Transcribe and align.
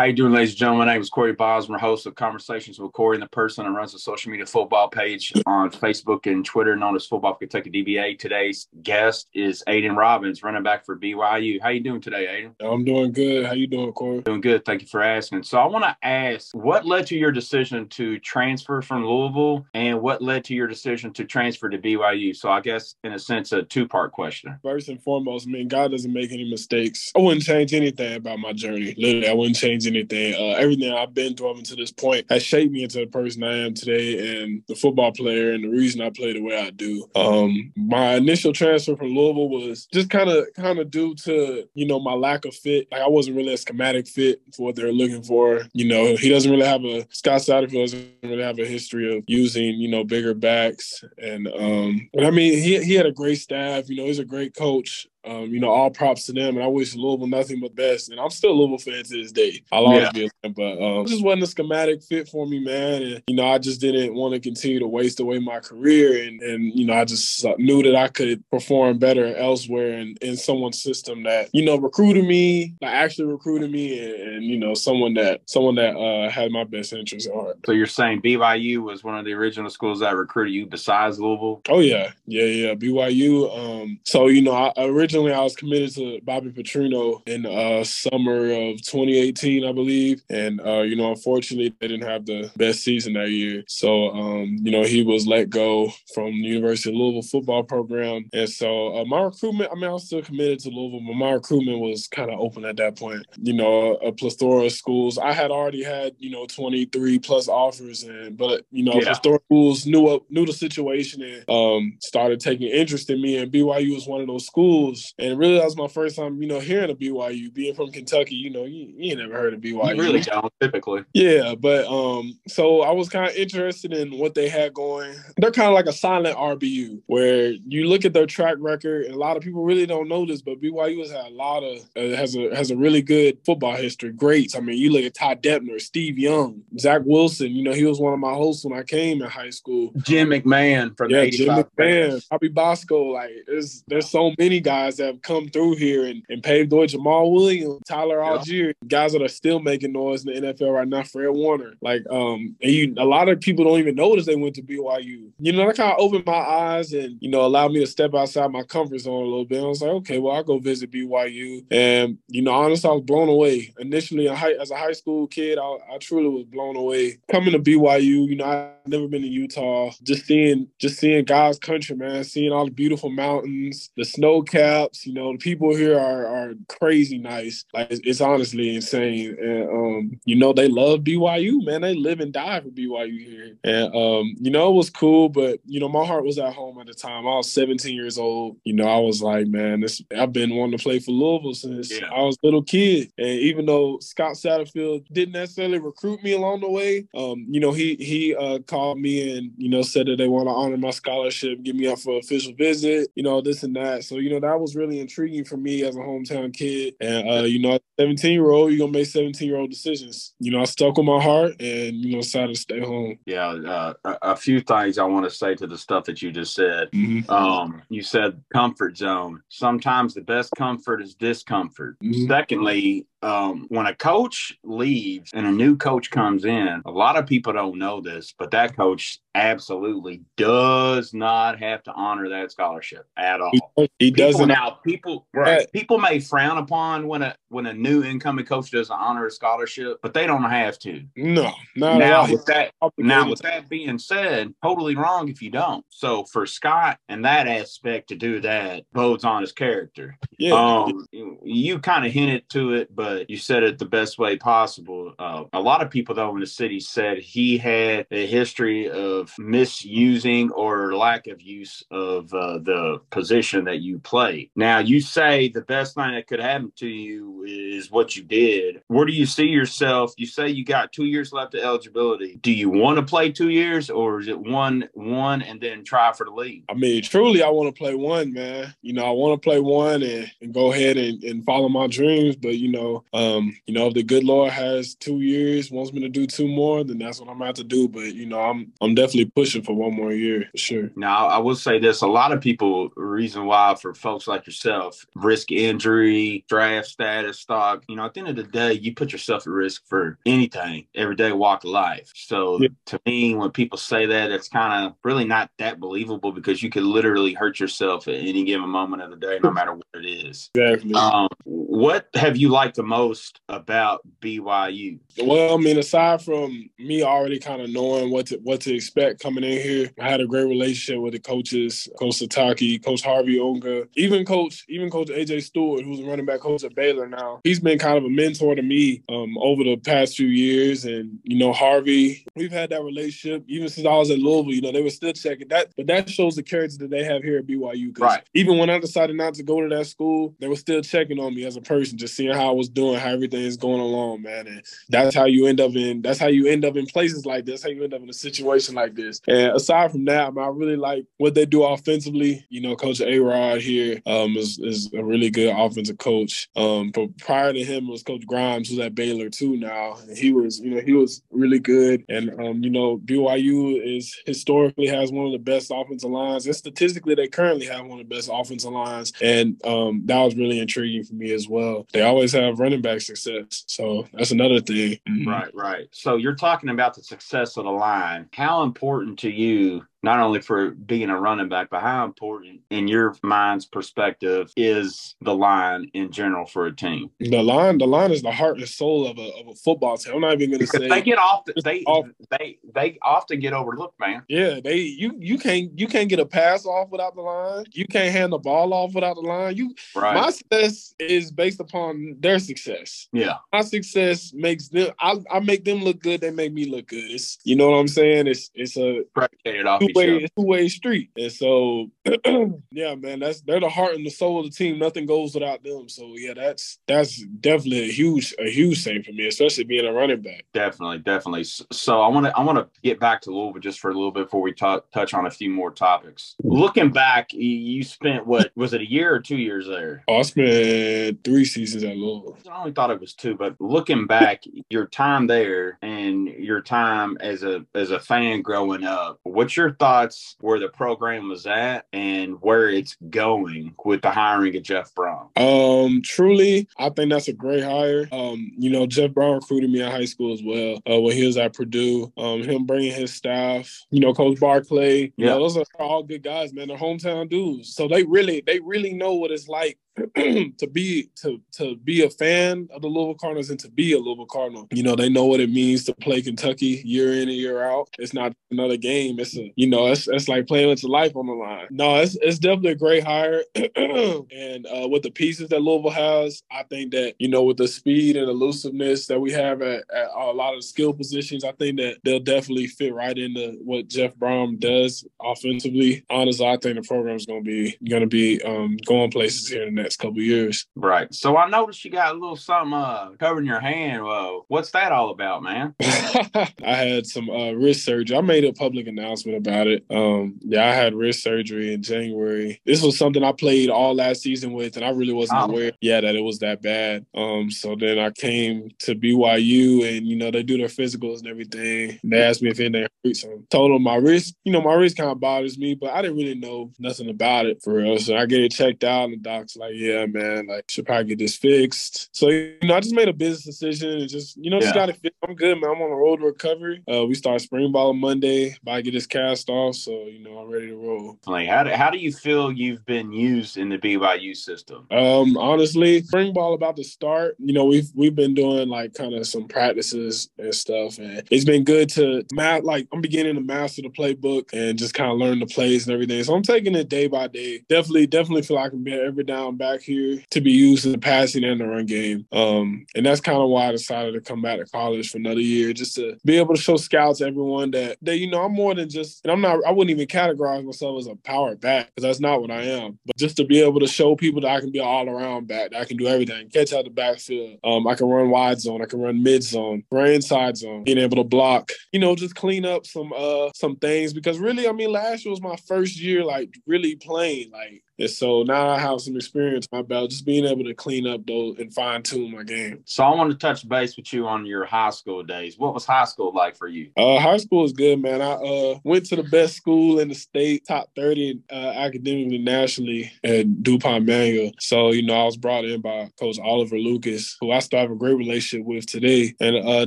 How 0.00 0.06
you 0.06 0.14
doing, 0.14 0.32
ladies 0.32 0.52
and 0.52 0.58
gentlemen? 0.58 0.86
My 0.86 0.94
name 0.94 1.02
is 1.02 1.10
Corey 1.10 1.34
Bosmer, 1.36 1.78
host 1.78 2.06
of 2.06 2.14
Conversations 2.14 2.78
with 2.78 2.90
Corey, 2.92 3.16
and 3.16 3.22
the 3.22 3.28
person 3.28 3.66
that 3.66 3.70
runs 3.70 3.92
the 3.92 3.98
social 3.98 4.30
media 4.30 4.46
football 4.46 4.88
page 4.88 5.30
on 5.44 5.70
Facebook 5.70 6.24
and 6.24 6.42
Twitter, 6.42 6.74
known 6.74 6.96
as 6.96 7.04
Football 7.04 7.34
Kentucky 7.34 7.70
DBA. 7.70 8.18
Today's 8.18 8.66
guest 8.82 9.28
is 9.34 9.62
Aidan 9.66 9.96
Robbins, 9.96 10.42
running 10.42 10.62
back 10.62 10.86
for 10.86 10.98
BYU. 10.98 11.60
How 11.60 11.68
you 11.68 11.80
doing 11.80 12.00
today, 12.00 12.26
Aidan? 12.28 12.56
I'm 12.60 12.82
doing 12.82 13.12
good. 13.12 13.44
How 13.44 13.52
you 13.52 13.66
doing, 13.66 13.92
Corey? 13.92 14.22
Doing 14.22 14.40
good. 14.40 14.64
Thank 14.64 14.80
you 14.80 14.88
for 14.88 15.02
asking. 15.02 15.42
So 15.42 15.58
I 15.58 15.66
want 15.66 15.84
to 15.84 15.94
ask, 16.02 16.54
what 16.54 16.86
led 16.86 17.06
to 17.08 17.14
your 17.14 17.30
decision 17.30 17.86
to 17.88 18.18
transfer 18.20 18.80
from 18.80 19.04
Louisville, 19.04 19.66
and 19.74 20.00
what 20.00 20.22
led 20.22 20.44
to 20.44 20.54
your 20.54 20.66
decision 20.66 21.12
to 21.12 21.26
transfer 21.26 21.68
to 21.68 21.76
BYU? 21.76 22.34
So 22.34 22.48
I 22.48 22.62
guess, 22.62 22.94
in 23.04 23.12
a 23.12 23.18
sense, 23.18 23.52
a 23.52 23.64
two-part 23.64 24.12
question. 24.12 24.58
First 24.62 24.88
and 24.88 25.02
foremost, 25.02 25.46
I 25.46 25.50
mean, 25.50 25.68
God 25.68 25.90
doesn't 25.90 26.10
make 26.10 26.32
any 26.32 26.48
mistakes. 26.48 27.12
I 27.14 27.18
wouldn't 27.18 27.44
change 27.44 27.74
anything 27.74 28.14
about 28.14 28.38
my 28.38 28.54
journey. 28.54 28.94
Literally, 28.96 29.28
I 29.28 29.34
wouldn't 29.34 29.56
change 29.56 29.89
anything. 29.90 30.34
Uh, 30.34 30.56
everything 30.56 30.92
I've 30.92 31.14
been 31.14 31.36
through 31.36 31.50
up 31.50 31.56
until 31.58 31.76
this 31.76 31.92
point 31.92 32.26
has 32.30 32.42
shaped 32.42 32.72
me 32.72 32.84
into 32.84 32.98
the 32.98 33.06
person 33.06 33.42
I 33.42 33.58
am 33.58 33.74
today 33.74 34.42
and 34.42 34.62
the 34.68 34.74
football 34.74 35.12
player 35.12 35.52
and 35.52 35.64
the 35.64 35.68
reason 35.68 36.00
I 36.00 36.10
play 36.10 36.32
the 36.32 36.42
way 36.42 36.58
I 36.58 36.70
do. 36.70 37.06
Um, 37.14 37.72
my 37.76 38.14
initial 38.14 38.52
transfer 38.52 38.96
from 38.96 39.08
Louisville 39.08 39.48
was 39.48 39.86
just 39.86 40.10
kind 40.10 40.30
of 40.30 40.46
kind 40.54 40.78
of 40.78 40.90
due 40.90 41.14
to 41.16 41.64
you 41.74 41.86
know 41.86 42.00
my 42.00 42.14
lack 42.14 42.44
of 42.44 42.54
fit. 42.54 42.88
Like 42.90 43.02
I 43.02 43.08
wasn't 43.08 43.36
really 43.36 43.54
a 43.54 43.58
schematic 43.58 44.06
fit 44.06 44.40
for 44.56 44.66
what 44.66 44.76
they're 44.76 44.92
looking 44.92 45.22
for. 45.22 45.62
You 45.72 45.88
know, 45.88 46.16
he 46.16 46.28
doesn't 46.28 46.50
really 46.50 46.66
have 46.66 46.84
a 46.84 47.06
Scott 47.10 47.40
Satterfield 47.40 47.82
doesn't 47.82 48.14
really 48.22 48.42
have 48.42 48.58
a 48.58 48.66
history 48.66 49.16
of 49.16 49.24
using 49.26 49.80
you 49.80 49.88
know 49.88 50.04
bigger 50.04 50.34
backs 50.34 51.04
and 51.18 51.48
um, 51.48 52.08
but 52.12 52.24
I 52.24 52.30
mean 52.30 52.54
he 52.54 52.82
he 52.82 52.94
had 52.94 53.06
a 53.06 53.12
great 53.12 53.38
staff. 53.38 53.88
You 53.88 53.96
know, 53.96 54.04
he's 54.04 54.18
a 54.18 54.24
great 54.24 54.54
coach. 54.54 55.06
Um, 55.24 55.46
you 55.50 55.60
know, 55.60 55.70
all 55.70 55.90
props 55.90 56.26
to 56.26 56.32
them, 56.32 56.56
and 56.56 56.64
I 56.64 56.66
wish 56.66 56.94
Louisville 56.94 57.26
nothing 57.26 57.60
but 57.60 57.74
best. 57.74 58.08
And 58.08 58.18
I'm 58.18 58.30
still 58.30 58.52
a 58.52 58.54
Louisville 58.54 58.78
fan 58.78 59.04
to 59.04 59.22
this 59.22 59.32
day. 59.32 59.62
I'll 59.70 59.86
always 59.86 60.04
yeah. 60.04 60.12
be 60.12 60.24
a 60.26 60.30
fan, 60.42 60.52
but 60.52 60.82
um, 60.82 61.06
just 61.06 61.22
wasn't 61.22 61.42
a 61.42 61.46
schematic 61.46 62.02
fit 62.02 62.28
for 62.28 62.46
me, 62.46 62.58
man. 62.58 63.02
And 63.02 63.22
you 63.26 63.36
know, 63.36 63.46
I 63.46 63.58
just 63.58 63.80
didn't 63.80 64.14
want 64.14 64.34
to 64.34 64.40
continue 64.40 64.78
to 64.78 64.86
waste 64.86 65.20
away 65.20 65.38
my 65.38 65.60
career, 65.60 66.26
and 66.26 66.40
and 66.40 66.72
you 66.74 66.86
know, 66.86 66.94
I 66.94 67.04
just 67.04 67.44
knew 67.58 67.82
that 67.82 67.94
I 67.94 68.08
could 68.08 68.48
perform 68.50 68.98
better 68.98 69.34
elsewhere 69.36 69.98
in, 69.98 70.16
in 70.22 70.36
someone's 70.36 70.82
system 70.82 71.24
that 71.24 71.50
you 71.52 71.64
know 71.64 71.76
recruited 71.76 72.24
me, 72.24 72.74
like 72.80 72.94
actually 72.94 73.26
recruited 73.26 73.70
me, 73.70 73.98
and, 73.98 74.34
and 74.34 74.44
you 74.44 74.58
know, 74.58 74.74
someone 74.74 75.14
that 75.14 75.42
someone 75.46 75.74
that 75.74 75.96
uh, 75.96 76.30
had 76.30 76.50
my 76.50 76.64
best 76.64 76.92
interest 76.92 77.28
at 77.28 77.34
heart. 77.34 77.58
So 77.66 77.72
you're 77.72 77.86
saying 77.86 78.22
BYU 78.22 78.78
was 78.78 79.04
one 79.04 79.18
of 79.18 79.24
the 79.24 79.32
original 79.34 79.70
schools 79.70 80.00
that 80.00 80.16
recruited 80.16 80.54
you 80.54 80.66
besides 80.66 81.20
Louisville? 81.20 81.60
Oh 81.68 81.80
yeah, 81.80 82.12
yeah, 82.26 82.44
yeah. 82.44 82.74
BYU. 82.74 83.58
Um, 83.58 84.00
so 84.04 84.28
you 84.28 84.42
know, 84.42 84.52
I 84.52 84.72
originally 84.78 85.09
originally 85.10 85.32
I 85.32 85.40
was 85.40 85.56
committed 85.56 85.92
to 85.94 86.20
Bobby 86.22 86.50
Petrino 86.50 87.20
in 87.26 87.44
uh, 87.44 87.82
summer 87.82 88.44
of 88.44 88.80
2018, 88.82 89.64
I 89.64 89.72
believe, 89.72 90.22
and 90.30 90.60
uh, 90.60 90.82
you 90.82 90.94
know, 90.94 91.10
unfortunately, 91.10 91.74
they 91.80 91.88
didn't 91.88 92.08
have 92.08 92.26
the 92.26 92.48
best 92.56 92.84
season 92.84 93.14
that 93.14 93.30
year. 93.30 93.64
So, 93.66 94.10
um, 94.10 94.58
you 94.62 94.70
know, 94.70 94.84
he 94.84 95.02
was 95.02 95.26
let 95.26 95.50
go 95.50 95.92
from 96.14 96.26
the 96.26 96.46
University 96.46 96.90
of 96.90 96.96
Louisville 96.96 97.22
football 97.22 97.64
program, 97.64 98.26
and 98.32 98.48
so 98.48 99.00
uh, 99.00 99.04
my 99.04 99.22
recruitment. 99.22 99.70
I 99.72 99.74
mean, 99.74 99.90
I 99.90 99.92
was 99.92 100.06
still 100.06 100.22
committed 100.22 100.60
to 100.60 100.70
Louisville, 100.70 101.04
but 101.04 101.14
my 101.14 101.32
recruitment 101.32 101.80
was 101.80 102.06
kind 102.06 102.30
of 102.30 102.38
open 102.38 102.64
at 102.64 102.76
that 102.76 102.96
point. 102.96 103.26
You 103.42 103.54
know, 103.54 103.94
a 103.94 104.12
plethora 104.12 104.66
of 104.66 104.72
schools. 104.72 105.18
I 105.18 105.32
had 105.32 105.50
already 105.50 105.82
had 105.82 106.14
you 106.18 106.30
know 106.30 106.46
23 106.46 107.18
plus 107.18 107.48
offers, 107.48 108.04
and 108.04 108.36
but 108.36 108.64
you 108.70 108.84
know, 108.84 108.94
yeah. 108.94 109.12
plethora 109.12 109.34
of 109.36 109.42
schools 109.46 109.86
knew 109.86 110.06
up, 110.06 110.30
knew 110.30 110.46
the 110.46 110.52
situation 110.52 111.22
and 111.22 111.48
um, 111.48 111.96
started 112.00 112.38
taking 112.38 112.68
interest 112.68 113.10
in 113.10 113.20
me. 113.20 113.38
And 113.38 113.50
BYU 113.50 113.94
was 113.94 114.06
one 114.06 114.20
of 114.20 114.28
those 114.28 114.46
schools 114.46 114.99
and 115.18 115.38
really, 115.38 115.58
that 115.58 115.64
was 115.64 115.76
my 115.76 115.88
first 115.88 116.16
time, 116.16 116.40
you 116.42 116.48
know, 116.48 116.60
hearing 116.60 116.90
of 116.90 116.98
BYU. 116.98 117.52
Being 117.52 117.74
from 117.74 117.90
Kentucky, 117.90 118.34
you 118.34 118.50
know, 118.50 118.64
you, 118.64 118.92
you 118.96 119.16
never 119.16 119.34
heard 119.34 119.54
of 119.54 119.60
BYU. 119.60 119.96
You 119.96 120.02
really 120.02 120.20
don't 120.20 120.52
typically. 120.60 121.04
Yeah, 121.12 121.54
but 121.54 121.86
um, 121.86 122.38
so 122.48 122.82
I 122.82 122.92
was 122.92 123.08
kind 123.08 123.28
of 123.28 123.36
interested 123.36 123.92
in 123.92 124.18
what 124.18 124.34
they 124.34 124.48
had 124.48 124.74
going. 124.74 125.14
They're 125.36 125.50
kind 125.50 125.68
of 125.68 125.74
like 125.74 125.86
a 125.86 125.92
silent 125.92 126.36
RBU, 126.36 127.02
where 127.06 127.50
you 127.50 127.86
look 127.86 128.04
at 128.04 128.12
their 128.12 128.26
track 128.26 128.56
record, 128.58 129.06
and 129.06 129.14
a 129.14 129.18
lot 129.18 129.36
of 129.36 129.42
people 129.42 129.64
really 129.64 129.86
don't 129.86 130.08
know 130.08 130.26
this, 130.26 130.42
but 130.42 130.60
BYU 130.60 131.00
has 131.00 131.10
had 131.10 131.26
a 131.26 131.34
lot 131.34 131.62
of 131.62 131.78
uh, 131.96 132.16
has 132.16 132.36
a 132.36 132.54
has 132.54 132.70
a 132.70 132.76
really 132.76 133.02
good 133.02 133.38
football 133.44 133.74
history. 133.74 134.12
Greats. 134.12 134.54
I 134.54 134.60
mean, 134.60 134.78
you 134.78 134.90
look 134.90 135.04
at 135.04 135.14
Ty 135.14 135.36
Detmer, 135.36 135.80
Steve 135.80 136.18
Young, 136.18 136.62
Zach 136.78 137.02
Wilson. 137.04 137.52
You 137.52 137.62
know, 137.62 137.72
he 137.72 137.84
was 137.84 138.00
one 138.00 138.12
of 138.12 138.18
my 138.18 138.32
hosts 138.32 138.64
when 138.64 138.78
I 138.78 138.82
came 138.82 139.22
in 139.22 139.28
high 139.28 139.50
school. 139.50 139.92
Jim 139.98 140.30
McMahon 140.30 140.96
from 140.96 141.10
yeah, 141.10 141.26
Jim 141.26 141.48
McMahon, 141.48 142.22
Robbie 142.30 142.48
Bosco. 142.48 143.02
Like, 143.12 143.30
there's 143.46 143.84
there's 143.86 144.10
so 144.10 144.32
many 144.38 144.60
guys 144.60 144.89
guys 144.90 144.96
that 144.96 145.06
have 145.06 145.22
come 145.22 145.48
through 145.48 145.76
here 145.76 146.04
and, 146.06 146.22
and 146.28 146.42
paved 146.42 146.70
the 146.70 146.76
way. 146.76 146.86
Jamaal 146.86 147.32
Williams, 147.32 147.80
Tyler 147.86 148.20
yeah. 148.46 148.72
Guys 148.86 149.12
that 149.12 149.22
are 149.22 149.28
still 149.28 149.60
making 149.60 149.92
noise 149.92 150.26
in 150.26 150.42
the 150.42 150.52
NFL 150.52 150.72
right 150.72 150.88
now. 150.88 151.02
Fred 151.02 151.30
Warner, 151.30 151.74
like 151.80 152.02
um, 152.10 152.56
and 152.60 152.72
you, 152.72 152.94
a 152.98 153.04
lot 153.04 153.28
of 153.28 153.40
people 153.40 153.64
don't 153.64 153.78
even 153.78 153.94
notice 153.94 154.26
they 154.26 154.36
went 154.36 154.54
to 154.56 154.62
BYU. 154.62 155.30
You 155.38 155.52
know, 155.52 155.66
that 155.66 155.76
kind 155.76 155.92
of 155.92 155.98
opened 155.98 156.26
my 156.26 156.32
eyes 156.32 156.92
and 156.92 157.16
you 157.20 157.30
know 157.30 157.44
allowed 157.44 157.72
me 157.72 157.80
to 157.80 157.86
step 157.86 158.14
outside 158.14 158.50
my 158.50 158.62
comfort 158.62 158.98
zone 158.98 159.22
a 159.22 159.26
little 159.26 159.44
bit. 159.44 159.62
I 159.62 159.66
was 159.66 159.82
like, 159.82 159.90
okay, 159.90 160.18
well, 160.18 160.34
I'll 160.34 160.44
go 160.44 160.58
visit 160.58 160.90
BYU, 160.90 161.64
and 161.70 162.18
you 162.28 162.42
know, 162.42 162.52
honestly, 162.52 162.90
I 162.90 162.94
was 162.94 163.02
blown 163.02 163.28
away. 163.28 163.72
Initially, 163.78 164.28
as 164.28 164.70
a 164.70 164.76
high 164.76 164.92
school 164.92 165.26
kid, 165.26 165.58
I, 165.58 165.76
I 165.92 165.98
truly 165.98 166.28
was 166.28 166.44
blown 166.44 166.76
away 166.76 167.18
coming 167.30 167.52
to 167.52 167.58
BYU. 167.58 168.28
You 168.28 168.36
know, 168.36 168.44
I've 168.44 168.88
never 168.88 169.08
been 169.08 169.22
to 169.22 169.28
Utah, 169.28 169.90
just 170.02 170.26
seeing 170.26 170.68
just 170.78 170.98
seeing 170.98 171.24
God's 171.24 171.58
country, 171.58 171.96
man, 171.96 172.24
seeing 172.24 172.52
all 172.52 172.64
the 172.64 172.70
beautiful 172.70 173.10
mountains, 173.10 173.90
the 173.96 174.04
snow 174.04 174.42
cap 174.42 174.79
you 175.02 175.12
know, 175.12 175.32
the 175.32 175.38
people 175.38 175.74
here 175.74 175.98
are 175.98 176.26
are 176.26 176.54
crazy 176.68 177.18
nice. 177.18 177.64
Like 177.72 177.90
it's, 177.90 178.00
it's 178.04 178.20
honestly 178.20 178.74
insane. 178.74 179.36
And 179.40 179.68
um, 179.68 180.20
you 180.24 180.36
know, 180.36 180.52
they 180.52 180.68
love 180.68 181.00
BYU, 181.00 181.64
man. 181.64 181.82
They 181.82 181.94
live 181.94 182.20
and 182.20 182.32
die 182.32 182.60
for 182.60 182.68
BYU 182.68 183.18
here. 183.18 183.56
And 183.64 183.94
um, 183.94 184.34
you 184.40 184.50
know, 184.50 184.70
it 184.70 184.74
was 184.74 184.90
cool, 184.90 185.28
but 185.28 185.60
you 185.66 185.80
know, 185.80 185.88
my 185.88 186.04
heart 186.04 186.24
was 186.24 186.38
at 186.38 186.54
home 186.54 186.78
at 186.80 186.86
the 186.86 186.94
time. 186.94 187.26
I 187.26 187.36
was 187.36 187.52
17 187.52 187.94
years 187.94 188.18
old. 188.18 188.56
You 188.64 188.74
know, 188.74 188.88
I 188.88 188.98
was 188.98 189.22
like, 189.22 189.46
man, 189.46 189.80
this 189.80 190.02
I've 190.16 190.32
been 190.32 190.54
wanting 190.54 190.78
to 190.78 190.82
play 190.82 190.98
for 190.98 191.12
Louisville 191.12 191.54
since 191.54 191.90
yeah. 191.90 192.08
I 192.08 192.22
was 192.22 192.36
a 192.42 192.46
little 192.46 192.62
kid. 192.62 193.12
And 193.18 193.28
even 193.28 193.66
though 193.66 193.98
Scott 194.00 194.34
Satterfield 194.34 195.06
didn't 195.12 195.32
necessarily 195.32 195.78
recruit 195.78 196.22
me 196.22 196.32
along 196.32 196.60
the 196.60 196.70
way, 196.70 197.06
um, 197.14 197.46
you 197.48 197.60
know, 197.60 197.72
he 197.72 197.96
he 197.96 198.34
uh, 198.34 198.58
called 198.60 198.98
me 198.98 199.38
and 199.38 199.52
you 199.56 199.68
know 199.68 199.82
said 199.82 200.06
that 200.06 200.16
they 200.16 200.28
want 200.28 200.46
to 200.46 200.52
honor 200.52 200.76
my 200.76 200.90
scholarship, 200.90 201.62
get 201.62 201.76
me 201.76 201.86
up 201.86 201.98
for 201.98 202.18
official 202.18 202.52
visit, 202.54 203.10
you 203.14 203.22
know, 203.22 203.40
this 203.40 203.62
and 203.62 203.76
that. 203.76 204.04
So 204.04 204.16
you 204.16 204.30
know, 204.30 204.40
that 204.40 204.60
was 204.60 204.69
was 204.70 204.76
really 204.76 205.00
intriguing 205.00 205.44
for 205.44 205.56
me 205.56 205.82
as 205.82 205.96
a 205.96 206.00
hometown 206.00 206.54
kid. 206.54 206.94
And 207.00 207.28
uh, 207.28 207.42
you 207.42 207.58
know, 207.58 207.78
17 207.98 208.32
year 208.32 208.50
old, 208.50 208.70
you're 208.70 208.78
gonna 208.78 208.92
make 208.92 209.06
17 209.06 209.46
year 209.46 209.58
old 209.58 209.70
decisions. 209.70 210.34
You 210.38 210.52
know, 210.52 210.60
I 210.60 210.64
stuck 210.64 210.96
with 210.96 211.06
my 211.06 211.20
heart 211.20 211.60
and 211.60 211.96
you 211.96 212.12
know 212.12 212.20
decided 212.20 212.54
to 212.54 212.60
stay 212.60 212.80
home. 212.80 213.18
Yeah, 213.26 213.48
uh, 213.48 213.94
a, 214.04 214.18
a, 214.22 214.36
few 214.36 214.60
things 214.60 214.98
I 214.98 215.04
want 215.04 215.24
to 215.24 215.30
say 215.30 215.54
to 215.56 215.66
the 215.66 215.78
stuff 215.78 216.04
that 216.04 216.22
you 216.22 216.30
just 216.30 216.54
said. 216.54 216.90
Mm-hmm. 216.92 217.30
Um, 217.30 217.82
you 217.88 218.02
said 218.02 218.42
comfort 218.52 218.96
zone. 218.96 219.42
Sometimes 219.48 220.14
the 220.14 220.20
best 220.20 220.52
comfort 220.56 221.02
is 221.02 221.14
discomfort. 221.14 221.96
Mm-hmm. 222.02 222.26
Secondly, 222.26 223.06
um, 223.22 223.66
when 223.68 223.86
a 223.86 223.94
coach 223.94 224.58
leaves 224.64 225.30
and 225.34 225.46
a 225.46 225.50
new 225.50 225.76
coach 225.76 226.10
comes 226.10 226.44
in, 226.44 226.82
a 226.84 226.90
lot 226.90 227.16
of 227.16 227.26
people 227.26 227.52
don't 227.52 227.78
know 227.78 228.00
this, 228.00 228.34
but 228.38 228.50
that 228.52 228.76
coach 228.76 229.20
absolutely 229.34 230.22
does 230.36 231.14
not 231.14 231.58
have 231.60 231.82
to 231.84 231.92
honor 231.92 232.28
that 232.28 232.50
scholarship 232.50 233.06
at 233.16 233.40
all. 233.40 233.50
He, 233.76 233.90
he 233.98 234.10
doesn't. 234.10 234.48
Now, 234.48 234.78
people 234.84 235.26
right, 235.34 235.70
people 235.72 235.98
may 235.98 236.20
frown 236.20 236.58
upon 236.58 237.06
when 237.06 237.22
a 237.22 237.34
when 237.48 237.66
a 237.66 237.74
new 237.74 238.02
incoming 238.02 238.46
coach 238.46 238.70
doesn't 238.70 238.94
honor 238.94 239.26
a 239.26 239.30
scholarship, 239.30 239.98
but 240.02 240.14
they 240.14 240.26
don't 240.26 240.44
have 240.44 240.78
to. 240.80 241.04
No, 241.16 241.52
not 241.76 241.98
now. 241.98 242.30
With 242.30 242.44
that, 242.46 242.72
now 242.96 243.28
with 243.28 243.40
that 243.40 243.68
being 243.68 243.98
said, 243.98 244.54
totally 244.62 244.96
wrong 244.96 245.28
if 245.28 245.42
you 245.42 245.50
don't. 245.50 245.84
So 245.90 246.24
for 246.24 246.46
Scott 246.46 246.98
and 247.08 247.24
that 247.24 247.46
aspect 247.46 248.08
to 248.08 248.16
do 248.16 248.40
that 248.40 248.84
bodes 248.92 249.24
on 249.24 249.42
his 249.42 249.52
character. 249.52 250.16
Yeah, 250.38 250.54
um, 250.54 251.06
you 251.12 251.78
kind 251.78 252.06
of 252.06 252.12
hinted 252.12 252.48
to 252.50 252.74
it, 252.74 252.94
but 252.94 253.09
but 253.10 253.28
you 253.28 253.36
said 253.36 253.64
it 253.64 253.78
the 253.78 253.84
best 253.84 254.18
way 254.18 254.36
possible. 254.36 255.14
Uh, 255.18 255.44
a 255.52 255.60
lot 255.60 255.82
of 255.82 255.90
people, 255.90 256.14
though, 256.14 256.32
in 256.34 256.40
the 256.40 256.46
city 256.46 256.78
said 256.78 257.18
he 257.18 257.58
had 257.58 258.06
a 258.10 258.26
history 258.26 258.88
of 258.88 259.34
misusing 259.36 260.50
or 260.52 260.94
lack 260.94 261.26
of 261.26 261.42
use 261.42 261.82
of 261.90 262.32
uh, 262.32 262.58
the 262.58 263.00
position 263.10 263.64
that 263.64 263.80
you 263.80 263.98
play. 263.98 264.48
Now, 264.54 264.78
you 264.78 265.00
say 265.00 265.48
the 265.48 265.62
best 265.62 265.96
thing 265.96 266.12
that 266.12 266.28
could 266.28 266.40
happen 266.40 266.72
to 266.76 266.86
you 266.86 267.44
is 267.46 267.90
what 267.90 268.14
you 268.14 268.22
did. 268.22 268.82
Where 268.86 269.06
do 269.06 269.12
you 269.12 269.26
see 269.26 269.46
yourself? 269.46 270.14
You 270.16 270.26
say 270.26 270.48
you 270.48 270.64
got 270.64 270.92
two 270.92 271.06
years 271.06 271.32
left 271.32 271.54
of 271.54 271.64
eligibility. 271.64 272.36
Do 272.36 272.52
you 272.52 272.70
want 272.70 272.98
to 272.98 273.02
play 273.02 273.32
two 273.32 273.50
years, 273.50 273.90
or 273.90 274.20
is 274.20 274.28
it 274.28 274.38
one, 274.38 274.88
one, 274.92 275.42
and 275.42 275.60
then 275.60 275.82
try 275.82 276.12
for 276.12 276.24
the 276.26 276.32
league? 276.32 276.64
I 276.68 276.74
mean, 276.74 277.02
truly, 277.02 277.42
I 277.42 277.48
want 277.48 277.74
to 277.74 277.78
play 277.78 277.94
one, 277.94 278.32
man. 278.32 278.72
You 278.82 278.92
know, 278.92 279.04
I 279.04 279.10
want 279.10 279.40
to 279.40 279.44
play 279.44 279.58
one 279.58 280.02
and, 280.02 280.30
and 280.40 280.54
go 280.54 280.72
ahead 280.72 280.96
and, 280.96 281.22
and 281.24 281.44
follow 281.44 281.68
my 281.68 281.88
dreams. 281.88 282.36
But 282.36 282.58
you 282.58 282.70
know, 282.70 282.99
um, 283.12 283.56
you 283.66 283.74
know, 283.74 283.88
if 283.88 283.94
the 283.94 284.02
good 284.02 284.24
Lord 284.24 284.50
has 284.50 284.94
two 284.94 285.20
years, 285.20 285.70
wants 285.70 285.92
me 285.92 286.00
to 286.00 286.08
do 286.08 286.26
two 286.26 286.48
more, 286.48 286.84
then 286.84 286.98
that's 286.98 287.20
what 287.20 287.28
I'm 287.28 287.40
about 287.40 287.56
to 287.56 287.64
do. 287.64 287.88
But 287.88 288.14
you 288.14 288.26
know, 288.26 288.40
I'm 288.40 288.72
I'm 288.80 288.94
definitely 288.94 289.30
pushing 289.34 289.62
for 289.62 289.74
one 289.74 289.94
more 289.94 290.12
year 290.12 290.48
for 290.50 290.58
sure. 290.58 290.90
Now, 290.96 291.26
I 291.26 291.38
will 291.38 291.54
say 291.54 291.78
this: 291.78 292.02
a 292.02 292.06
lot 292.06 292.32
of 292.32 292.40
people, 292.40 292.90
reason 292.96 293.46
why 293.46 293.74
for 293.80 293.94
folks 293.94 294.26
like 294.26 294.46
yourself, 294.46 295.04
risk 295.14 295.52
injury, 295.52 296.44
draft 296.48 296.88
status, 296.88 297.38
stock. 297.38 297.84
You 297.88 297.96
know, 297.96 298.04
at 298.04 298.14
the 298.14 298.20
end 298.20 298.28
of 298.28 298.36
the 298.36 298.44
day, 298.44 298.72
you 298.72 298.94
put 298.94 299.12
yourself 299.12 299.46
at 299.46 299.52
risk 299.52 299.82
for 299.86 300.18
anything, 300.26 300.86
everyday 300.94 301.32
walk 301.32 301.64
of 301.64 301.70
life. 301.70 302.10
So 302.14 302.60
yeah. 302.60 302.68
to 302.86 303.00
me, 303.06 303.34
when 303.34 303.50
people 303.50 303.78
say 303.78 304.06
that, 304.06 304.30
it's 304.30 304.48
kind 304.48 304.86
of 304.86 304.94
really 305.04 305.24
not 305.24 305.50
that 305.58 305.80
believable 305.80 306.32
because 306.32 306.62
you 306.62 306.70
could 306.70 306.84
literally 306.84 307.34
hurt 307.34 307.60
yourself 307.60 308.08
at 308.08 308.14
any 308.14 308.44
given 308.44 308.68
moment 308.68 309.02
of 309.02 309.10
the 309.10 309.16
day, 309.16 309.38
no 309.42 309.50
matter 309.50 309.74
what 309.74 309.86
it 309.94 310.06
is. 310.06 310.50
Exactly. 310.54 310.94
Um, 310.94 311.28
what 311.44 312.08
have 312.14 312.36
you 312.36 312.48
liked 312.48 312.76
the 312.76 312.82
most 312.90 313.40
about 313.48 314.00
BYU? 314.20 314.98
Well, 315.22 315.54
I 315.54 315.56
mean, 315.56 315.78
aside 315.78 316.22
from 316.22 316.68
me 316.78 317.02
already 317.02 317.38
kind 317.38 317.62
of 317.62 317.70
knowing 317.70 318.10
what 318.10 318.26
to 318.26 318.40
what 318.42 318.60
to 318.62 318.74
expect 318.74 319.22
coming 319.22 319.44
in 319.44 319.60
here, 319.60 319.90
I 319.98 320.10
had 320.10 320.20
a 320.20 320.26
great 320.26 320.48
relationship 320.48 321.00
with 321.00 321.12
the 321.12 321.20
coaches, 321.20 321.88
Coach 321.98 322.16
Sitake, 322.16 322.84
Coach 322.84 323.02
Harvey 323.02 323.40
Unga, 323.40 323.86
even 323.94 324.24
Coach 324.24 324.64
even 324.68 324.90
Coach 324.90 325.08
AJ 325.08 325.44
Steward, 325.44 325.84
who's 325.84 326.00
a 326.00 326.04
running 326.04 326.26
back 326.26 326.40
coach 326.40 326.64
at 326.64 326.74
Baylor 326.74 327.08
now. 327.08 327.40
He's 327.44 327.60
been 327.60 327.78
kind 327.78 327.96
of 327.96 328.04
a 328.04 328.10
mentor 328.10 328.54
to 328.56 328.62
me 328.62 329.02
um, 329.08 329.38
over 329.38 329.62
the 329.62 329.76
past 329.76 330.16
few 330.16 330.26
years, 330.26 330.84
and 330.84 331.18
you 331.22 331.38
know 331.38 331.52
Harvey, 331.52 332.26
we've 332.34 332.52
had 332.52 332.70
that 332.70 332.82
relationship 332.82 333.44
even 333.46 333.68
since 333.68 333.86
I 333.86 333.94
was 333.94 334.10
at 334.10 334.18
Louisville. 334.18 334.52
You 334.52 334.62
know, 334.62 334.72
they 334.72 334.82
were 334.82 334.90
still 334.90 335.12
checking 335.12 335.48
that, 335.48 335.72
but 335.76 335.86
that 335.86 336.10
shows 336.10 336.34
the 336.34 336.42
character 336.42 336.78
that 336.78 336.90
they 336.90 337.04
have 337.04 337.22
here 337.22 337.38
at 337.38 337.46
BYU. 337.46 337.96
Right. 337.98 338.22
Even 338.34 338.58
when 338.58 338.68
I 338.68 338.78
decided 338.78 339.16
not 339.16 339.34
to 339.34 339.44
go 339.44 339.60
to 339.60 339.74
that 339.76 339.86
school, 339.86 340.34
they 340.40 340.48
were 340.48 340.56
still 340.56 340.82
checking 340.82 341.20
on 341.20 341.34
me 341.34 341.44
as 341.44 341.56
a 341.56 341.60
person, 341.60 341.98
just 341.98 342.16
seeing 342.16 342.34
how 342.34 342.48
I 342.48 342.52
was 342.52 342.68
doing, 342.68 342.79
how 342.94 343.10
everything 343.10 343.42
is 343.42 343.56
going 343.56 343.80
along, 343.80 344.22
man. 344.22 344.46
And 344.46 344.62
that's 344.88 345.14
how 345.14 345.24
you 345.24 345.46
end 345.46 345.60
up 345.60 345.74
in. 345.74 346.02
That's 346.02 346.18
how 346.18 346.28
you 346.28 346.46
end 346.46 346.64
up 346.64 346.76
in 346.76 346.86
places 346.86 347.26
like 347.26 347.44
this. 347.44 347.62
How 347.62 347.68
you 347.68 347.84
end 347.84 347.94
up 347.94 348.02
in 348.02 348.08
a 348.08 348.14
situation 348.14 348.74
like 348.74 348.94
this. 348.94 349.20
And 349.28 349.52
aside 349.52 349.92
from 349.92 350.04
that, 350.06 350.32
I, 350.36 350.50
really 350.50 350.76
like 350.76 351.06
what 351.18 351.34
they 351.34 351.46
do 351.46 351.62
offensively. 351.62 352.44
You 352.48 352.60
know, 352.60 352.74
Coach 352.74 353.00
A 353.00 353.18
Rod 353.18 353.60
here 353.60 354.02
um, 354.04 354.36
is, 354.36 354.58
is 354.58 354.90
a 354.94 355.02
really 355.02 355.30
good 355.30 355.54
offensive 355.56 355.98
coach. 355.98 356.48
Um, 356.56 356.90
but 356.90 357.16
prior 357.18 357.52
to 357.52 357.62
him 357.62 357.88
was 357.88 358.02
Coach 358.02 358.26
Grimes, 358.26 358.68
who's 358.68 358.80
at 358.80 358.94
Baylor 358.94 359.30
too 359.30 359.56
now. 359.56 359.96
And 360.08 360.16
he 360.16 360.32
was, 360.32 360.58
you 360.58 360.70
know, 360.70 360.80
he 360.80 360.92
was 360.92 361.22
really 361.30 361.58
good. 361.58 362.04
And 362.08 362.30
um, 362.40 362.62
you 362.62 362.70
know, 362.70 362.98
BYU 362.98 363.80
is 363.82 364.16
historically 364.26 364.86
has 364.86 365.12
one 365.12 365.26
of 365.26 365.32
the 365.32 365.38
best 365.38 365.70
offensive 365.74 366.10
lines, 366.10 366.46
and 366.46 366.54
statistically, 366.54 367.14
they 367.14 367.28
currently 367.28 367.66
have 367.66 367.86
one 367.86 368.00
of 368.00 368.08
the 368.08 368.14
best 368.14 368.30
offensive 368.32 368.72
lines. 368.72 369.12
And 369.20 369.60
um, 369.64 370.02
that 370.06 370.20
was 370.20 370.36
really 370.36 370.58
intriguing 370.58 371.04
for 371.04 371.14
me 371.14 371.32
as 371.32 371.48
well. 371.48 371.86
They 371.92 372.02
always 372.02 372.32
have 372.32 372.58
running 372.58 372.69
back 372.78 373.00
success, 373.00 373.64
so 373.66 374.06
that's 374.12 374.30
another 374.30 374.60
thing. 374.60 374.98
Right, 375.26 375.54
right. 375.54 375.88
So 375.92 376.16
you're 376.16 376.34
talking 376.34 376.70
about 376.70 376.94
the 376.94 377.02
success 377.02 377.56
of 377.56 377.64
the 377.64 377.70
line. 377.70 378.28
How 378.32 378.62
important 378.62 379.18
to 379.20 379.30
you 379.30 379.86
not 380.02 380.18
only 380.18 380.40
for 380.40 380.70
being 380.70 381.10
a 381.10 381.18
running 381.18 381.48
back, 381.48 381.68
but 381.70 381.80
how 381.80 382.04
important 382.04 382.60
in 382.70 382.88
your 382.88 383.14
mind's 383.22 383.66
perspective 383.66 384.52
is 384.56 385.14
the 385.20 385.34
line 385.34 385.90
in 385.92 386.10
general 386.10 386.46
for 386.46 386.66
a 386.66 386.74
team? 386.74 387.10
The 387.20 387.42
line, 387.42 387.78
the 387.78 387.86
line 387.86 388.10
is 388.10 388.22
the 388.22 388.30
heart 388.30 388.58
and 388.58 388.68
soul 388.68 389.06
of 389.06 389.18
a, 389.18 389.30
of 389.40 389.48
a 389.48 389.54
football 389.54 389.98
team. 389.98 390.14
I'm 390.14 390.20
not 390.20 390.34
even 390.34 390.50
going 390.50 390.60
to 390.60 390.66
say 390.66 390.88
they 390.88 391.02
get 391.02 391.18
off. 391.18 391.44
The, 391.44 391.60
they 391.62 391.82
off. 391.84 392.06
they 392.30 392.58
they 392.74 392.98
often 393.02 393.40
get 393.40 393.52
overlooked, 393.52 393.98
man. 394.00 394.22
Yeah, 394.28 394.60
they 394.60 394.76
you 394.76 395.12
you 395.18 395.38
can't 395.38 395.78
you 395.78 395.86
can't 395.86 396.08
get 396.08 396.18
a 396.18 396.26
pass 396.26 396.64
off 396.64 396.90
without 396.90 397.14
the 397.14 397.22
line. 397.22 397.64
You 397.72 397.86
can't 397.86 398.12
hand 398.12 398.32
the 398.32 398.38
ball 398.38 398.72
off 398.72 398.94
without 398.94 399.14
the 399.14 399.22
line. 399.22 399.56
You 399.56 399.74
right. 399.94 400.14
my 400.14 400.30
success 400.30 400.94
is 400.98 401.30
based 401.30 401.60
upon 401.60 402.16
their 402.20 402.38
success. 402.38 403.08
Yeah, 403.12 403.36
my 403.52 403.62
success 403.62 404.32
makes 404.32 404.68
them. 404.68 404.92
I, 405.00 405.16
I 405.30 405.40
make 405.40 405.64
them 405.64 405.82
look 405.82 406.00
good. 406.00 406.20
They 406.20 406.30
make 406.30 406.52
me 406.52 406.70
look 406.70 406.88
good. 406.88 407.10
It's 407.10 407.38
you 407.44 407.56
know 407.56 407.70
what 407.70 407.76
I'm 407.76 407.88
saying. 407.88 408.26
It's 408.26 408.50
it's 408.54 408.76
a 408.76 409.02
predicated 409.14 409.66
off 409.66 409.82
two-way 409.92 410.28
two-way 410.36 410.68
street. 410.68 411.10
And 411.16 411.32
so, 411.32 411.90
yeah, 412.70 412.94
man, 412.94 413.20
that's 413.20 413.40
they're 413.42 413.60
the 413.60 413.68
heart 413.68 413.94
and 413.94 414.04
the 414.04 414.10
soul 414.10 414.40
of 414.40 414.46
the 414.46 414.50
team. 414.50 414.78
Nothing 414.78 415.06
goes 415.06 415.34
without 415.34 415.62
them. 415.62 415.88
So 415.88 416.14
yeah, 416.16 416.34
that's 416.34 416.78
that's 416.86 417.22
definitely 417.24 417.88
a 417.88 417.92
huge 417.92 418.34
a 418.38 418.50
huge 418.50 418.82
thing 418.84 419.02
for 419.02 419.12
me, 419.12 419.26
especially 419.26 419.64
being 419.64 419.86
a 419.86 419.92
running 419.92 420.22
back. 420.22 420.44
Definitely, 420.52 420.98
definitely. 420.98 421.44
So 421.44 422.00
I 422.00 422.08
want 422.08 422.26
to 422.26 422.36
I 422.36 422.42
want 422.42 422.58
to 422.58 422.68
get 422.82 423.00
back 423.00 423.20
to 423.22 423.30
Louisville 423.30 423.60
just 423.60 423.80
for 423.80 423.90
a 423.90 423.94
little 423.94 424.12
bit 424.12 424.24
before 424.24 424.42
we 424.42 424.52
t- 424.52 424.78
touch 424.92 425.14
on 425.14 425.26
a 425.26 425.30
few 425.30 425.50
more 425.50 425.70
topics. 425.70 426.36
Looking 426.42 426.90
back, 426.90 427.32
you 427.32 427.82
spent 427.82 428.26
what 428.26 428.52
was 428.56 428.72
it 428.72 428.80
a 428.80 428.90
year 428.90 429.14
or 429.14 429.20
two 429.20 429.36
years 429.36 429.66
there? 429.66 430.04
Oh, 430.08 430.18
I 430.18 430.22
spent 430.22 431.24
three 431.24 431.44
seasons 431.44 431.84
at 431.84 431.96
Louisville. 431.96 432.36
I 432.50 432.58
only 432.58 432.72
thought 432.72 432.90
it 432.90 433.00
was 433.00 433.14
two, 433.14 433.34
but 433.36 433.56
looking 433.60 434.06
back, 434.06 434.44
your 434.68 434.86
time 434.86 435.26
there 435.26 435.78
and 435.82 436.26
your 436.28 436.60
time 436.60 437.16
as 437.20 437.42
a 437.42 437.64
as 437.74 437.90
a 437.90 438.00
fan 438.00 438.42
growing 438.42 438.84
up, 438.84 439.18
what's 439.22 439.56
your 439.56 439.72
thoughts 439.80 440.36
where 440.40 440.60
the 440.60 440.68
program 440.68 441.28
was 441.28 441.46
at 441.46 441.86
and 441.92 442.40
where 442.42 442.68
it's 442.68 442.96
going 443.08 443.74
with 443.84 444.02
the 444.02 444.10
hiring 444.10 444.54
of 444.54 444.62
Jeff 444.62 444.94
Brohm? 444.94 445.36
Um, 445.36 446.02
truly, 446.02 446.68
I 446.78 446.90
think 446.90 447.10
that's 447.10 447.28
a 447.28 447.32
great 447.32 447.64
hire. 447.64 448.06
Um, 448.12 448.52
you 448.56 448.70
know, 448.70 448.86
Jeff 448.86 449.10
Brohm 449.10 449.40
recruited 449.40 449.70
me 449.70 449.82
in 449.82 449.90
high 449.90 450.04
school 450.04 450.32
as 450.32 450.42
well 450.44 450.80
uh, 450.88 451.00
when 451.00 451.16
he 451.16 451.26
was 451.26 451.36
at 451.36 451.54
Purdue. 451.54 452.12
Um, 452.16 452.42
him 452.42 452.66
bringing 452.66 452.92
his 452.92 453.12
staff, 453.12 453.84
you 453.90 454.00
know, 454.00 454.14
Coach 454.14 454.38
Barkley. 454.38 455.12
Yeah, 455.16 455.34
those 455.34 455.56
are 455.56 455.64
all 455.78 456.02
good 456.02 456.22
guys, 456.22 456.52
man. 456.52 456.68
They're 456.68 456.76
hometown 456.76 457.28
dudes, 457.28 457.74
so 457.74 457.88
they 457.88 458.04
really, 458.04 458.42
they 458.46 458.60
really 458.60 458.92
know 458.92 459.14
what 459.14 459.30
it's 459.30 459.48
like 459.48 459.78
to 460.14 460.66
be 460.72 461.10
to 461.16 461.40
to 461.52 461.76
be 461.76 462.04
a 462.04 462.10
fan 462.10 462.68
of 462.72 462.82
the 462.82 462.88
Louisville 462.88 463.14
Cardinals 463.14 463.50
and 463.50 463.58
to 463.60 463.70
be 463.70 463.92
a 463.92 463.98
Louisville 463.98 464.26
Cardinal. 464.26 464.68
You 464.72 464.82
know, 464.82 464.94
they 464.94 465.08
know 465.08 465.24
what 465.24 465.40
it 465.40 465.50
means 465.50 465.84
to 465.84 465.94
play 465.94 466.22
Kentucky 466.22 466.82
year 466.84 467.12
in 467.14 467.22
and 467.22 467.32
year 467.32 467.62
out. 467.62 467.88
It's 467.98 468.14
not 468.14 468.32
another 468.50 468.76
game. 468.76 469.18
It's 469.18 469.36
a 469.36 469.52
you 469.56 469.68
know, 469.68 469.88
it's 469.88 470.06
it's 470.08 470.28
like 470.28 470.46
playing 470.46 470.68
with 470.68 470.82
your 470.82 470.90
life 470.90 471.16
on 471.16 471.26
the 471.26 471.32
line. 471.32 471.66
No, 471.70 471.96
it's 471.96 472.16
it's 472.22 472.38
definitely 472.38 472.72
a 472.72 472.76
great 472.76 473.04
hire. 473.04 473.42
and 473.54 474.66
uh, 474.66 474.88
with 474.88 475.02
the 475.02 475.10
pieces 475.12 475.48
that 475.48 475.62
Louisville 475.62 475.90
has, 475.90 476.42
I 476.52 476.62
think 476.64 476.92
that 476.92 477.14
you 477.18 477.28
know 477.28 477.42
with 477.42 477.56
the 477.56 477.68
speed 477.68 478.16
and 478.16 478.28
elusiveness 478.28 479.06
that 479.06 479.20
we 479.20 479.32
have 479.32 479.60
at, 479.62 479.84
at 479.92 480.08
a 480.14 480.32
lot 480.32 480.54
of 480.54 480.64
skill 480.64 480.92
positions, 480.92 481.44
I 481.44 481.52
think 481.52 481.78
that 481.78 481.98
they'll 482.04 482.20
definitely 482.20 482.68
fit 482.68 482.94
right 482.94 483.16
into 483.16 483.58
what 483.64 483.88
Jeff 483.88 484.14
Brohm 484.16 484.58
does 484.58 485.04
offensively. 485.20 486.04
Honestly, 486.10 486.46
I 486.46 486.56
think 486.56 486.76
the 486.76 486.82
program 486.82 487.16
is 487.16 487.26
going 487.26 487.44
to 487.44 487.50
be 487.50 487.76
going 487.88 488.02
to 488.02 488.06
be 488.06 488.40
um, 488.42 488.76
going 488.86 489.10
places 489.10 489.48
here 489.48 489.70
the 489.79 489.79
next 489.82 489.96
couple 489.96 490.20
years. 490.20 490.66
Right. 490.76 491.12
So 491.14 491.36
I 491.36 491.48
noticed 491.48 491.84
you 491.84 491.90
got 491.90 492.14
a 492.14 492.18
little 492.18 492.36
something 492.36 492.72
uh, 492.72 493.10
covering 493.18 493.46
your 493.46 493.60
hand. 493.60 494.02
Whoa, 494.02 494.44
what's 494.48 494.70
that 494.72 494.92
all 494.92 495.10
about, 495.10 495.42
man? 495.42 495.74
I 495.80 496.52
had 496.64 497.06
some 497.06 497.28
uh, 497.30 497.52
wrist 497.52 497.84
surgery. 497.84 498.16
I 498.16 498.20
made 498.20 498.44
a 498.44 498.52
public 498.52 498.86
announcement 498.86 499.38
about 499.38 499.66
it. 499.66 499.84
Um, 499.90 500.38
yeah, 500.40 500.68
I 500.68 500.74
had 500.74 500.94
wrist 500.94 501.22
surgery 501.22 501.72
in 501.72 501.82
January. 501.82 502.60
This 502.64 502.82
was 502.82 502.98
something 502.98 503.22
I 503.22 503.32
played 503.32 503.70
all 503.70 503.94
last 503.94 504.22
season 504.22 504.52
with, 504.52 504.76
and 504.76 504.84
I 504.84 504.90
really 504.90 505.12
wasn't 505.12 505.40
oh. 505.40 505.44
aware, 505.44 505.72
yeah, 505.80 506.00
that 506.00 506.14
it 506.14 506.22
was 506.22 506.38
that 506.40 506.62
bad. 506.62 507.06
Um, 507.14 507.50
so 507.50 507.76
then 507.76 507.98
I 507.98 508.10
came 508.10 508.70
to 508.80 508.94
BYU, 508.94 509.96
and 509.96 510.06
you 510.06 510.16
know 510.16 510.30
they 510.30 510.42
do 510.42 510.58
their 510.58 510.68
physicals 510.68 511.18
and 511.18 511.28
everything. 511.28 511.98
They 512.04 512.22
asked 512.22 512.42
me 512.42 512.50
if 512.50 512.60
anything 512.60 512.86
hurt, 513.04 513.16
so 513.16 513.28
I 513.28 513.36
told 513.50 513.72
them 513.72 513.82
my 513.82 513.96
wrist. 513.96 514.36
You 514.44 514.52
know, 514.52 514.62
my 514.62 514.74
wrist 514.74 514.96
kind 514.96 515.10
of 515.10 515.20
bothers 515.20 515.58
me, 515.58 515.74
but 515.74 515.90
I 515.90 516.02
didn't 516.02 516.16
really 516.16 516.34
know 516.34 516.72
nothing 516.78 517.08
about 517.08 517.46
it 517.46 517.62
for 517.62 517.74
real. 517.74 517.98
So 517.98 518.16
I 518.16 518.26
get 518.26 518.40
it 518.40 518.52
checked 518.52 518.84
out, 518.84 519.04
and 519.04 519.12
the 519.14 519.18
doc's 519.18 519.56
like, 519.56 519.69
yeah, 519.74 520.06
man, 520.06 520.46
like 520.46 520.70
should 520.70 520.86
probably 520.86 521.04
get 521.04 521.18
this 521.18 521.36
fixed. 521.36 522.08
So 522.12 522.28
you 522.28 522.56
know, 522.62 522.74
I 522.74 522.80
just 522.80 522.94
made 522.94 523.08
a 523.08 523.12
business 523.12 523.44
decision 523.44 524.00
and 524.00 524.08
just 524.08 524.36
you 524.36 524.50
know 524.50 524.56
yeah. 524.56 524.62
just 524.62 524.74
got 524.74 524.96
fixed. 524.96 525.18
I'm 525.26 525.34
good, 525.34 525.60
man. 525.60 525.70
I'm 525.70 525.82
on 525.82 525.90
the 525.90 525.96
road 525.96 526.18
to 526.18 526.26
recovery. 526.26 526.82
Uh, 526.92 527.06
we 527.06 527.14
start 527.14 527.40
spring 527.40 527.72
ball 527.72 527.90
on 527.90 528.00
Monday. 528.00 528.56
I 528.66 528.80
get 528.80 528.92
this 528.92 529.06
cast 529.06 529.48
off, 529.48 529.76
so 529.76 530.04
you 530.04 530.20
know 530.20 530.38
I'm 530.38 530.50
ready 530.50 530.68
to 530.68 530.76
roll. 530.76 531.18
Like, 531.26 531.48
how 531.48 531.64
do, 531.64 531.70
how 531.70 531.90
do 531.90 531.98
you 531.98 532.12
feel 532.12 532.52
you've 532.52 532.84
been 532.86 533.12
used 533.12 533.56
in 533.56 533.68
the 533.68 533.78
BYU 533.78 534.36
system? 534.36 534.86
Um, 534.90 535.36
honestly, 535.36 536.02
spring 536.02 536.32
ball 536.32 536.54
about 536.54 536.76
to 536.76 536.84
start. 536.84 537.36
You 537.38 537.52
know, 537.52 537.64
we've 537.64 537.88
we've 537.94 538.14
been 538.14 538.34
doing 538.34 538.68
like 538.68 538.94
kind 538.94 539.14
of 539.14 539.26
some 539.26 539.48
practices 539.48 540.28
and 540.38 540.54
stuff, 540.54 540.98
and 540.98 541.22
it's 541.30 541.44
been 541.44 541.64
good 541.64 541.88
to 541.90 542.24
math. 542.32 542.64
Like 542.64 542.88
I'm 542.92 543.00
beginning 543.00 543.34
to 543.36 543.40
master 543.40 543.82
the 543.82 543.88
playbook 543.88 544.52
and 544.52 544.78
just 544.78 544.94
kind 544.94 545.10
of 545.10 545.18
learn 545.18 545.40
the 545.40 545.46
plays 545.46 545.86
and 545.86 545.94
everything. 545.94 546.22
So 546.24 546.34
I'm 546.34 546.42
taking 546.42 546.74
it 546.74 546.88
day 546.88 547.06
by 547.06 547.28
day. 547.28 547.62
Definitely, 547.68 548.06
definitely 548.06 548.42
feel 548.42 548.56
like 548.56 548.66
I 548.66 548.70
can 548.70 548.84
be 548.84 548.92
every 548.92 549.24
down 549.24 549.56
back 549.60 549.80
here 549.80 550.20
to 550.30 550.40
be 550.40 550.50
used 550.50 550.86
in 550.86 550.92
the 550.92 550.98
passing 550.98 551.44
and 551.44 551.60
the 551.60 551.66
run 551.66 551.86
game. 551.86 552.26
Um, 552.32 552.86
and 552.96 553.06
that's 553.06 553.20
kind 553.20 553.38
of 553.38 553.48
why 553.48 553.68
I 553.68 553.72
decided 553.72 554.14
to 554.14 554.20
come 554.20 554.42
back 554.42 554.58
to 554.58 554.66
college 554.66 555.10
for 555.10 555.18
another 555.18 555.40
year, 555.40 555.72
just 555.72 555.94
to 555.94 556.16
be 556.24 556.38
able 556.38 556.54
to 556.54 556.60
show 556.60 556.76
scouts 556.76 557.20
everyone 557.20 557.70
that 557.72 557.98
that 558.02 558.18
you 558.18 558.28
know 558.28 558.42
I'm 558.42 558.52
more 558.52 558.74
than 558.74 558.88
just. 558.88 559.24
And 559.24 559.30
I'm 559.30 559.40
not. 559.40 559.60
I 559.64 559.70
wouldn't 559.70 559.90
even 559.90 560.08
categorize 560.08 560.64
myself 560.64 560.98
as 560.98 561.06
a 561.06 561.14
power 561.16 561.54
back 561.54 561.86
because 561.86 562.02
that's 562.02 562.20
not 562.20 562.40
what 562.40 562.50
I 562.50 562.62
am. 562.62 562.98
But 563.06 563.16
just 563.16 563.36
to 563.36 563.44
be 563.44 563.60
able 563.60 563.80
to 563.80 563.86
show 563.86 564.16
people 564.16 564.40
that 564.40 564.50
I 564.50 564.60
can 564.60 564.72
be 564.72 564.80
an 564.80 564.86
all 564.86 565.08
around 565.08 565.46
back, 565.46 565.70
that 565.70 565.80
I 565.80 565.84
can 565.84 565.96
do 565.96 566.08
everything, 566.08 566.48
catch 566.50 566.72
out 566.72 566.84
the 566.84 566.90
backfield. 566.90 567.58
Um, 567.62 567.86
I 567.86 567.94
can 567.94 568.08
run 568.08 568.30
wide 568.30 568.60
zone, 568.60 568.82
I 568.82 568.86
can 568.86 569.00
run 569.00 569.22
mid 569.22 569.42
zone, 569.42 569.84
run 569.92 570.08
inside 570.08 570.56
zone, 570.56 570.84
being 570.84 570.98
able 570.98 571.16
to 571.16 571.24
block. 571.24 571.70
You 571.92 572.00
know, 572.00 572.16
just 572.16 572.34
clean 572.34 572.64
up 572.64 572.86
some 572.86 573.12
uh 573.16 573.50
some 573.54 573.76
things 573.76 574.12
because 574.12 574.38
really, 574.38 574.68
I 574.68 574.72
mean, 574.72 574.90
last 574.90 575.24
year 575.24 575.30
was 575.30 575.42
my 575.42 575.56
first 575.68 576.00
year 576.00 576.24
like 576.24 576.54
really 576.66 576.96
playing 576.96 577.50
like 577.50 577.82
And 577.98 578.10
so 578.10 578.42
now 578.42 578.68
I 578.68 578.78
have 578.78 579.00
some 579.00 579.16
experience 579.16 579.49
about 579.72 580.10
just 580.10 580.24
being 580.24 580.44
able 580.44 580.64
to 580.64 580.74
clean 580.74 581.06
up 581.06 581.26
those 581.26 581.58
and 581.58 581.72
fine 581.72 582.02
tune 582.02 582.32
my 582.32 582.42
game. 582.42 582.82
So 582.84 583.04
I 583.04 583.14
want 583.14 583.30
to 583.30 583.36
touch 583.36 583.68
base 583.68 583.96
with 583.96 584.12
you 584.12 584.26
on 584.26 584.46
your 584.46 584.64
high 584.64 584.90
school 584.90 585.22
days. 585.22 585.58
What 585.58 585.74
was 585.74 585.84
high 585.84 586.04
school 586.04 586.32
like 586.34 586.56
for 586.56 586.68
you? 586.68 586.90
Uh, 586.96 587.18
high 587.18 587.36
school 587.38 587.62
was 587.62 587.72
good, 587.72 588.00
man. 588.00 588.22
I 588.22 588.32
uh, 588.32 588.78
went 588.84 589.06
to 589.06 589.16
the 589.16 589.22
best 589.24 589.54
school 589.54 590.00
in 590.00 590.08
the 590.08 590.14
state, 590.14 590.64
top 590.66 590.90
30 590.96 591.40
uh, 591.50 591.54
academically 591.54 592.38
nationally 592.38 593.12
at 593.24 593.62
DuPont 593.62 594.06
Manual. 594.06 594.52
So, 594.60 594.92
you 594.92 595.02
know, 595.02 595.20
I 595.20 595.24
was 595.24 595.36
brought 595.36 595.64
in 595.64 595.80
by 595.80 596.10
Coach 596.18 596.38
Oliver 596.42 596.78
Lucas, 596.78 597.36
who 597.40 597.52
I 597.52 597.60
still 597.60 597.80
have 597.80 597.90
a 597.90 597.96
great 597.96 598.16
relationship 598.16 598.66
with 598.66 598.86
today. 598.86 599.34
And 599.40 599.56
uh, 599.56 599.86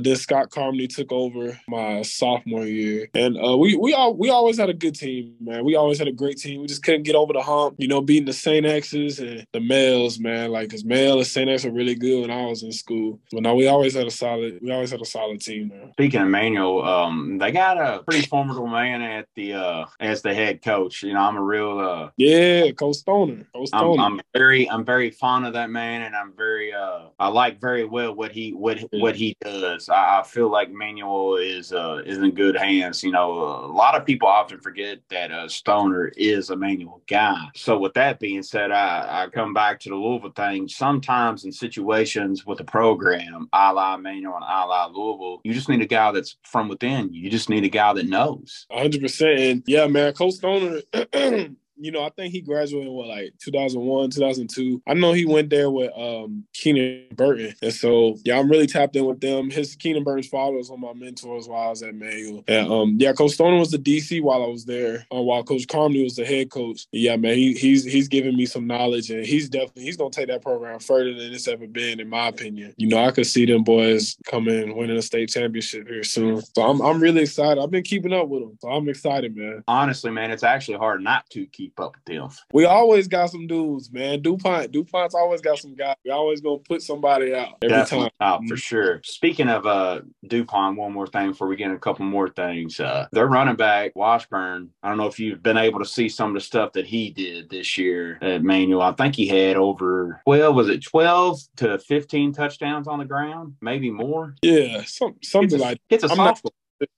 then 0.00 0.16
Scott 0.16 0.50
Carmody 0.50 0.88
took 0.88 1.12
over 1.12 1.58
my 1.68 2.02
sophomore 2.02 2.66
year. 2.66 3.08
And 3.14 3.36
uh, 3.36 3.56
we 3.56 3.76
we 3.76 3.94
all 3.94 4.14
we 4.16 4.30
always 4.30 4.58
had 4.58 4.70
a 4.70 4.74
good 4.74 4.94
team, 4.94 5.34
man. 5.40 5.64
We 5.64 5.76
always 5.76 5.98
had 5.98 6.08
a 6.08 6.12
great 6.12 6.38
team. 6.38 6.60
We 6.60 6.66
just 6.66 6.82
couldn't 6.82 7.04
get 7.04 7.14
over 7.14 7.32
the 7.32 7.42
hump, 7.42 7.76
you 7.78 7.88
know, 7.88 8.00
beating 8.00 8.26
the 8.26 8.32
St. 8.32 8.66
X's 8.66 9.18
and 9.18 9.46
the 9.54 9.60
males, 9.60 10.18
man. 10.18 10.50
Like, 10.50 10.68
because 10.68 10.84
male 10.84 11.22
and. 11.22 11.50
X 11.50 11.64
were 11.64 11.70
really 11.70 11.94
good 11.94 12.22
when 12.22 12.30
I 12.30 12.46
was 12.46 12.62
in 12.62 12.72
school. 12.72 13.20
But 13.30 13.42
now 13.42 13.54
we 13.54 13.68
always 13.68 13.94
had 13.94 14.06
a 14.06 14.10
solid, 14.10 14.58
we 14.60 14.72
always 14.72 14.90
had 14.90 15.00
a 15.00 15.06
solid 15.06 15.40
team, 15.40 15.68
man. 15.68 15.92
Speaking 15.92 16.20
of 16.20 16.28
Manual, 16.28 16.84
um, 16.84 17.38
they 17.38 17.52
got 17.52 17.78
a 17.78 18.02
pretty 18.02 18.26
formidable 18.26 18.66
man 18.66 19.00
at 19.00 19.28
the 19.36 19.54
uh 19.54 19.84
as 20.00 20.22
the 20.22 20.34
head 20.34 20.62
coach. 20.62 21.02
You 21.02 21.14
know, 21.14 21.20
I'm 21.20 21.36
a 21.36 21.42
real 21.42 21.78
uh 21.78 22.10
yeah, 22.16 22.72
Coach 22.72 22.96
Stoner. 22.96 23.46
Coach 23.54 23.68
Stoner. 23.68 24.02
I'm, 24.02 24.14
I'm 24.14 24.20
very 24.34 24.68
I'm 24.68 24.84
very 24.84 25.10
fond 25.10 25.46
of 25.46 25.52
that 25.52 25.70
man 25.70 26.02
and 26.02 26.16
I'm 26.16 26.32
very 26.36 26.72
uh 26.72 27.06
I 27.18 27.28
like 27.28 27.60
very 27.60 27.84
well 27.84 28.14
what 28.14 28.32
he 28.32 28.52
what 28.52 28.80
yeah. 28.80 29.02
what 29.02 29.14
he 29.14 29.36
does. 29.40 29.88
I, 29.88 30.20
I, 30.20 30.22
feel 30.24 30.50
like 30.50 30.70
Manual 30.72 31.36
is 31.36 31.72
uh 31.72 32.02
is 32.04 32.18
in 32.18 32.32
good 32.32 32.56
hands. 32.56 33.04
You 33.04 33.12
know, 33.12 33.32
a 33.32 33.72
lot 33.72 33.94
of 33.94 34.04
people 34.04 34.26
often 34.26 34.60
forget 34.60 34.98
that 35.10 35.30
uh 35.30 35.48
Stoner 35.48 36.08
is 36.16 36.50
a 36.50 36.56
Manual 36.56 37.02
guy. 37.06 37.36
So 37.54 37.78
with 37.78 37.94
that 37.94 38.18
being 38.18 38.42
said, 38.42 38.72
I, 38.72 39.24
I 39.24 39.28
come 39.28 39.43
back 39.52 39.80
to 39.80 39.88
the 39.88 39.94
Louisville 39.94 40.30
thing. 40.30 40.68
Sometimes 40.68 41.44
in 41.44 41.52
situations 41.52 42.46
with 42.46 42.58
the 42.58 42.64
program, 42.64 43.48
a 43.52 43.72
la 43.72 43.96
Manual 43.96 44.36
and 44.36 44.44
a 44.44 44.66
la 44.66 44.86
Louisville, 44.86 45.40
you 45.44 45.52
just 45.52 45.68
need 45.68 45.82
a 45.82 45.86
guy 45.86 46.12
that's 46.12 46.36
from 46.44 46.68
within. 46.68 47.12
You 47.12 47.28
just 47.30 47.50
need 47.50 47.64
a 47.64 47.68
guy 47.68 47.92
that 47.92 48.06
knows. 48.06 48.66
100%. 48.72 49.50
And 49.50 49.62
yeah, 49.66 49.86
man, 49.86 50.12
Coach 50.14 50.34
Stoner 50.34 50.80
you 51.76 51.90
know, 51.90 52.04
I 52.04 52.10
think 52.10 52.32
he 52.32 52.40
graduated 52.40 52.92
what 52.92 53.08
like 53.08 53.34
2001, 53.42 54.10
2002. 54.10 54.82
I 54.86 54.94
know 54.94 55.12
he 55.12 55.26
went 55.26 55.50
there 55.50 55.70
with 55.70 55.90
um 55.96 56.44
Keenan 56.52 57.06
Burton, 57.14 57.54
and 57.62 57.72
so 57.72 58.16
yeah, 58.24 58.38
I'm 58.38 58.50
really 58.50 58.66
tapped 58.66 58.96
in 58.96 59.04
with 59.04 59.20
them. 59.20 59.50
His 59.50 59.74
Keenan 59.74 60.04
Burton's 60.04 60.28
father 60.28 60.56
was 60.56 60.70
one 60.70 60.82
of 60.84 60.96
my 60.96 61.04
mentors 61.04 61.48
while 61.48 61.68
I 61.68 61.70
was 61.70 61.82
at 61.82 61.94
Manual, 61.94 62.44
and 62.46 62.70
um 62.70 62.96
yeah, 62.98 63.12
Coach 63.12 63.32
Stoner 63.32 63.58
was 63.58 63.70
the 63.70 63.78
DC 63.78 64.22
while 64.22 64.42
I 64.42 64.46
was 64.46 64.64
there, 64.64 65.06
uh, 65.14 65.20
while 65.20 65.42
Coach 65.42 65.66
Carmody 65.68 66.04
was 66.04 66.16
the 66.16 66.24
head 66.24 66.50
coach. 66.50 66.86
Yeah, 66.92 67.16
man, 67.16 67.34
he, 67.34 67.54
he's 67.54 67.84
he's 67.84 68.08
giving 68.08 68.36
me 68.36 68.46
some 68.46 68.66
knowledge, 68.66 69.10
and 69.10 69.24
he's 69.24 69.48
definitely 69.48 69.84
he's 69.84 69.96
gonna 69.96 70.10
take 70.10 70.28
that 70.28 70.42
program 70.42 70.78
further 70.78 71.14
than 71.14 71.32
it's 71.32 71.48
ever 71.48 71.66
been, 71.66 72.00
in 72.00 72.08
my 72.08 72.28
opinion. 72.28 72.74
You 72.76 72.88
know, 72.88 73.04
I 73.04 73.10
could 73.10 73.26
see 73.26 73.46
them 73.46 73.64
boys 73.64 74.16
coming 74.26 74.76
winning 74.76 74.96
a 74.96 75.02
state 75.02 75.28
championship 75.28 75.88
here 75.88 76.04
soon, 76.04 76.42
so 76.42 76.62
I'm 76.62 76.80
I'm 76.82 77.00
really 77.00 77.22
excited. 77.22 77.62
I've 77.62 77.70
been 77.70 77.82
keeping 77.82 78.12
up 78.12 78.28
with 78.28 78.42
them, 78.42 78.58
so 78.60 78.68
I'm 78.68 78.88
excited, 78.88 79.36
man. 79.36 79.64
Honestly, 79.66 80.10
man, 80.10 80.30
it's 80.30 80.44
actually 80.44 80.78
hard 80.78 81.02
not 81.02 81.28
to 81.30 81.46
keep 81.46 81.63
keep 81.64 81.80
up 81.80 81.94
with 81.96 82.04
them. 82.04 82.28
We 82.52 82.64
always 82.64 83.08
got 83.08 83.30
some 83.30 83.46
dudes, 83.46 83.90
man. 83.92 84.22
DuPont, 84.22 84.72
DuPont's 84.72 85.14
always 85.14 85.40
got 85.40 85.58
some 85.58 85.74
guys. 85.74 85.96
We 86.04 86.10
always 86.10 86.40
gonna 86.40 86.58
put 86.58 86.82
somebody 86.82 87.34
out 87.34 87.56
every 87.62 87.76
Definitely 87.76 88.10
time. 88.20 88.34
Out 88.34 88.42
for 88.48 88.56
sure. 88.56 89.00
Speaking 89.04 89.48
of 89.48 89.66
uh 89.66 90.02
DuPont, 90.26 90.76
one 90.76 90.92
more 90.92 91.06
thing 91.06 91.30
before 91.30 91.48
we 91.48 91.56
get 91.56 91.70
a 91.70 91.78
couple 91.78 92.04
more 92.04 92.28
things. 92.28 92.80
Uh 92.80 93.06
their 93.12 93.26
running 93.26 93.56
back, 93.56 93.92
Washburn. 93.94 94.70
I 94.82 94.88
don't 94.88 94.98
know 94.98 95.06
if 95.06 95.18
you've 95.18 95.42
been 95.42 95.58
able 95.58 95.78
to 95.80 95.86
see 95.86 96.08
some 96.08 96.30
of 96.30 96.34
the 96.34 96.40
stuff 96.40 96.72
that 96.72 96.86
he 96.86 97.10
did 97.10 97.50
this 97.50 97.78
year 97.78 98.18
at 98.20 98.42
Manual. 98.42 98.82
I 98.82 98.92
think 98.92 99.16
he 99.16 99.26
had 99.26 99.56
over 99.56 100.20
12, 100.24 100.54
was 100.54 100.68
it 100.68 100.84
12 100.84 101.40
to 101.56 101.78
15 101.78 102.32
touchdowns 102.32 102.88
on 102.88 102.98
the 102.98 103.04
ground? 103.04 103.54
Maybe 103.60 103.90
more. 103.90 104.34
Yeah, 104.42 104.82
some, 104.84 105.16
something 105.22 105.46
it's 105.46 105.54
a, 105.54 105.58
like 105.58 105.80
it's 105.88 106.04
a 106.04 106.10
I'm 106.10 106.34